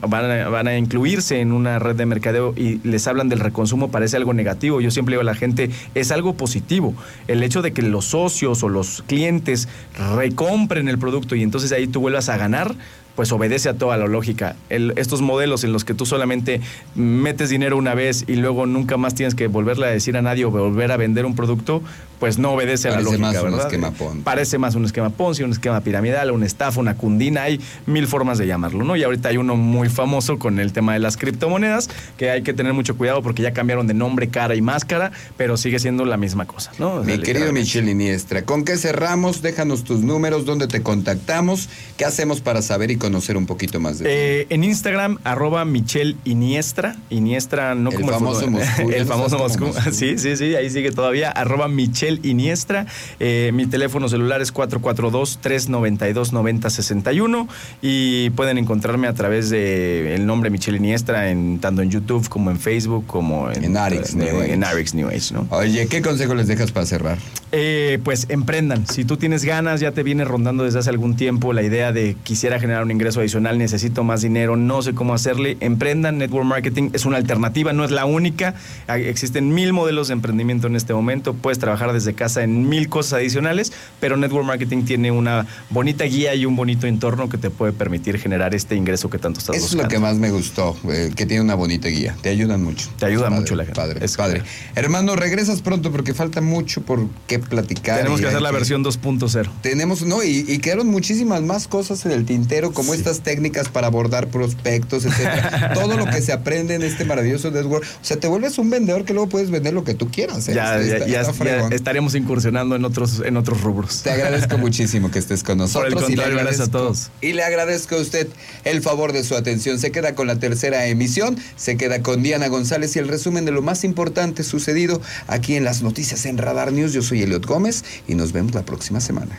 van 0.07 0.31
a, 0.31 0.49
van 0.49 0.67
a 0.67 0.77
incluirse 0.77 1.39
en 1.39 1.51
una 1.51 1.79
red 1.79 1.95
de 1.95 2.05
mercadeo 2.05 2.53
y 2.55 2.79
les 2.83 3.07
hablan 3.07 3.29
del 3.29 3.39
reconsumo, 3.39 3.89
parece 3.89 4.17
algo 4.17 4.33
negativo. 4.33 4.81
Yo 4.81 4.91
siempre 4.91 5.13
digo 5.13 5.21
a 5.21 5.25
la 5.25 5.35
gente, 5.35 5.69
es 5.95 6.11
algo 6.11 6.33
positivo. 6.35 6.93
El 7.27 7.43
hecho 7.43 7.61
de 7.61 7.73
que 7.73 7.81
los 7.81 8.05
socios 8.05 8.63
o 8.63 8.69
los 8.69 9.03
clientes 9.07 9.67
recompren 10.15 10.87
el 10.87 10.97
producto 10.97 11.35
y 11.35 11.43
entonces 11.43 11.71
ahí 11.71 11.87
tú 11.87 12.01
vuelvas 12.01 12.29
a 12.29 12.37
ganar, 12.37 12.75
pues 13.15 13.31
obedece 13.31 13.69
a 13.69 13.73
toda 13.75 13.95
la 13.97 14.07
lógica. 14.07 14.55
El- 14.69 14.93
estos 14.97 15.21
modelos 15.21 15.63
en 15.63 15.71
los 15.71 15.85
que 15.85 15.93
tú 15.93 16.05
solamente 16.05 16.61
metes 16.95 17.49
dinero 17.49 17.77
una 17.77 17.93
vez 17.93 18.25
y 18.27 18.35
luego 18.35 18.65
nunca 18.65 18.97
más 18.97 19.15
tienes 19.15 19.35
que 19.35 19.47
volverle 19.47 19.85
a 19.85 19.89
decir 19.89 20.17
a 20.17 20.21
nadie 20.21 20.45
o 20.45 20.51
volver 20.51 20.91
a 20.91 20.97
vender 20.97 21.25
un 21.25 21.35
producto, 21.35 21.81
pues 22.19 22.37
no 22.37 22.51
obedece 22.53 22.87
a 22.87 22.91
la 22.91 22.97
Parece 22.97 23.11
lógica, 23.17 23.27
más 23.27 23.35
un 23.37 23.43
¿verdad? 23.51 23.65
esquema 23.67 23.91
Ponzi. 23.91 24.21
Parece 24.21 24.57
más 24.57 24.75
un 24.75 24.85
esquema 24.85 25.09
Ponzi, 25.09 25.43
un 25.43 25.51
esquema 25.51 25.81
piramidal, 25.81 26.31
una 26.31 26.45
estafa, 26.45 26.79
una 26.79 26.95
cundina, 26.95 27.43
hay 27.43 27.59
mil 27.85 28.07
formas 28.07 28.37
de 28.37 28.47
llamarlo, 28.47 28.83
¿no? 28.83 28.95
Y 28.95 29.03
ahorita 29.03 29.29
hay 29.29 29.37
uno 29.37 29.55
muy 29.57 29.89
famoso 29.89 30.39
con 30.39 30.57
el 30.59 30.71
tema 30.73 30.93
de 30.93 30.99
las 30.99 31.17
criptomonedas, 31.17 31.89
que 32.17 32.31
hay 32.31 32.41
que 32.41 32.53
tener 32.53 32.73
mucho 32.73 32.95
cuidado 32.97 33.21
porque 33.21 33.41
ya 33.43 33.51
cambiaron 33.53 33.87
de 33.87 33.93
nombre, 33.93 34.29
cara 34.29 34.55
y 34.55 34.61
máscara, 34.61 35.11
pero 35.37 35.57
sigue 35.57 35.79
siendo 35.79 36.05
la 36.05 36.15
misma 36.17 36.45
cosa, 36.45 36.71
¿no? 36.79 36.93
O 36.95 37.03
sea, 37.05 37.15
Mi 37.17 37.21
querido. 37.21 37.51
Michelle 37.51 37.91
Iniestra, 37.91 38.43
¿con 38.43 38.63
qué 38.63 38.77
cerramos? 38.77 39.41
Déjanos 39.41 39.83
tus 39.83 39.99
números, 39.99 40.45
dónde 40.45 40.67
te 40.67 40.81
contactamos, 40.81 41.67
qué 41.97 42.05
hacemos 42.05 42.39
para 42.41 42.61
saber 42.61 42.89
y 42.91 42.95
conocer 43.03 43.35
un 43.35 43.45
poquito 43.45 43.81
más 43.81 43.99
de. 43.99 44.05
Eh, 44.07 44.47
en 44.49 44.63
Instagram, 44.63 45.17
arroba 45.25 45.65
Michelle 45.65 46.15
Iniestra. 46.23 46.95
Iniestra, 47.09 47.75
no 47.75 47.89
El 47.89 47.97
como 47.97 48.13
famoso 48.13 48.45
fútbol. 48.45 48.61
Moscú, 48.61 48.91
ya 48.91 48.95
el 48.95 49.05
famoso 49.05 49.37
Moscú. 49.37 49.65
Moscú. 49.65 49.91
Sí, 49.91 50.17
sí, 50.17 50.37
sí, 50.37 50.55
ahí 50.55 50.69
sigue 50.69 50.93
todavía. 50.93 51.29
Arroba 51.29 51.67
Michelle 51.67 52.21
Iniestra. 52.23 52.85
Eh, 53.19 53.51
mi 53.53 53.65
teléfono 53.65 54.07
celular 54.07 54.41
es 54.41 54.53
442-392-9061 54.53 57.49
y 57.81 58.29
pueden 58.29 58.57
encontrarme 58.57 59.07
a 59.07 59.13
través 59.13 59.49
de 59.49 60.15
el 60.15 60.25
nombre 60.25 60.49
Michelle 60.49 60.77
Iniestra 60.77 61.29
en, 61.29 61.59
tanto 61.59 61.81
en 61.81 61.89
YouTube 61.89 62.29
como 62.29 62.51
en 62.51 62.57
Facebook 62.57 63.05
como 63.05 63.51
en, 63.51 63.65
En 63.65 63.75
Arix 63.75 64.15
New 64.15 64.39
Age. 64.39 64.53
en 64.53 64.63
Arix 64.63 64.93
New 64.93 65.09
Age, 65.09 65.33
¿no? 65.33 65.45
Oye, 65.49 65.87
¿qué 65.87 66.01
consejo 66.01 66.35
les 66.35 66.47
dejas 66.47 66.71
para 66.71 66.85
cerrar? 66.85 67.17
Eh, 67.51 67.99
pues 68.03 68.27
emprendan. 68.29 68.87
Si 68.87 69.03
tú 69.03 69.17
tienes 69.17 69.43
ganas, 69.43 69.81
ya 69.81 69.91
te 69.91 70.03
viene 70.03 70.23
rondando 70.25 70.63
desde 70.63 70.79
hace 70.79 70.89
algún 70.89 71.17
tiempo 71.17 71.51
la 71.53 71.63
idea 71.63 71.91
de 71.91 72.15
quisiera 72.23 72.59
generar 72.59 72.83
un 72.83 72.91
ingreso 72.93 73.19
adicional, 73.19 73.57
necesito 73.57 74.03
más 74.03 74.21
dinero, 74.21 74.55
no 74.55 74.81
sé 74.81 74.93
cómo 74.93 75.13
hacerle. 75.13 75.57
Emprendan. 75.59 76.17
Network 76.17 76.45
marketing 76.45 76.91
es 76.93 77.05
una 77.05 77.17
alternativa, 77.17 77.73
no 77.73 77.83
es 77.83 77.91
la 77.91 78.05
única. 78.05 78.55
Hay- 78.87 79.03
Existen 79.05 79.53
mil 79.53 79.73
modelos 79.73 80.07
de 80.07 80.13
emprendimiento 80.13 80.67
en 80.67 80.75
este 80.75 80.93
momento. 80.93 81.33
Puedes 81.33 81.59
trabajar 81.59 81.91
desde 81.93 82.13
casa 82.13 82.43
en 82.43 82.69
mil 82.69 82.87
cosas 82.89 83.13
adicionales, 83.13 83.73
pero 83.99 84.15
Network 84.17 84.45
marketing 84.45 84.83
tiene 84.85 85.11
una 85.11 85.45
bonita 85.69 86.05
guía 86.05 86.33
y 86.35 86.45
un 86.45 86.55
bonito 86.55 86.87
entorno 86.87 87.29
que 87.29 87.37
te 87.37 87.49
puede 87.49 87.73
permitir 87.73 88.17
generar 88.19 88.55
este 88.55 88.75
ingreso 88.75 89.09
que 89.09 89.17
tanto 89.17 89.39
estás 89.39 89.55
Eso 89.55 89.65
es 89.65 89.71
buscando. 89.73 89.83
lo 89.83 89.89
que 89.89 89.99
más 89.99 90.17
me 90.17 90.31
gustó, 90.31 90.75
eh, 90.89 91.11
que 91.15 91.25
tiene 91.25 91.41
una 91.43 91.55
bonita 91.55 91.87
guía. 91.89 92.15
Te 92.21 92.29
ayudan 92.29 92.63
mucho. 92.63 92.89
Te 92.97 93.05
ayuda 93.07 93.23
Padre, 93.29 93.39
mucho 93.39 93.55
la 93.55 93.63
gente. 93.65 93.79
Padre, 93.81 94.05
Es 94.05 94.15
padre. 94.17 94.41
Hermano, 94.75 95.15
regresas 95.15 95.61
pronto 95.61 95.91
porque 95.91 96.13
falta 96.13 96.41
mucho 96.41 96.81
por 96.81 97.07
qué 97.27 97.39
platicar. 97.39 97.97
Tenemos 97.99 98.19
que 98.21 98.27
hacer 98.27 98.41
la 98.41 98.51
versión 98.51 98.83
2.0. 98.83 99.49
Tenemos, 99.61 100.01
no, 100.03 100.23
y, 100.23 100.45
y 100.47 100.59
quedaron 100.59 100.87
muchísimas 100.87 101.41
más 101.41 101.67
cosas 101.67 102.05
en 102.05 102.11
el 102.11 102.25
tintero, 102.25 102.71
como 102.73 102.82
estas 102.91 103.21
técnicas 103.21 103.69
para 103.69 103.87
abordar 103.87 104.27
prospectos, 104.27 105.05
etcétera. 105.05 105.71
Todo 105.75 105.95
lo 105.95 106.05
que 106.07 106.21
se 106.21 106.33
aprende 106.33 106.75
en 106.75 106.81
este 106.81 107.05
maravilloso 107.05 107.51
network. 107.51 107.83
O 107.83 108.03
sea, 108.05 108.17
te 108.17 108.27
vuelves 108.27 108.57
un 108.57 108.69
vendedor 108.69 109.05
que 109.05 109.13
luego 109.13 109.29
puedes 109.29 109.51
vender 109.51 109.73
lo 109.73 109.83
que 109.83 109.93
tú 109.93 110.09
quieras. 110.09 110.47
¿eh? 110.49 110.53
Ya, 110.55 110.79
Está- 110.79 111.05
ya- 111.05 111.05
ya- 111.05 111.21
está 111.21 111.31
ya 111.31 111.37
fregón. 111.37 111.71
estaremos 111.73 112.15
incursionando 112.15 112.75
en 112.75 112.83
otros, 112.83 113.21
en 113.23 113.37
otros 113.37 113.61
rubros. 113.61 114.01
Te 114.01 114.11
agradezco 114.11 114.57
muchísimo 114.57 115.11
que 115.11 115.19
estés 115.19 115.43
con 115.43 115.59
nosotros. 115.59 115.93
Por 115.93 116.01
el 116.01 116.07
contrario, 116.07 116.37
gracias 116.39 116.67
a 116.67 116.71
todos. 116.71 117.09
Y 117.21 117.33
le 117.33 117.43
agradezco 117.43 117.95
a 117.95 117.99
usted 117.99 118.27
el 118.63 118.81
favor 118.81 119.13
de 119.13 119.23
su 119.23 119.35
atención. 119.35 119.79
Se 119.79 119.91
queda 119.91 120.15
con 120.15 120.25
la 120.27 120.39
tercera 120.39 120.87
emisión, 120.87 121.37
se 121.55 121.77
queda 121.77 122.01
con 122.01 122.23
Diana 122.23 122.47
González 122.47 122.95
y 122.95 122.99
el 122.99 123.07
resumen 123.07 123.45
de 123.45 123.51
lo 123.51 123.61
más 123.61 123.83
importante 123.83 124.43
sucedido 124.43 125.01
aquí 125.27 125.55
en 125.55 125.63
las 125.63 125.81
noticias 125.83 126.25
en 126.25 126.37
Radar 126.37 126.71
News. 126.71 126.93
Yo 126.93 127.01
soy 127.03 127.21
Eliot 127.21 127.45
Gómez 127.45 127.83
y 128.07 128.15
nos 128.15 128.31
vemos 128.31 128.53
la 128.55 128.63
próxima 128.63 128.99
semana. 129.01 129.37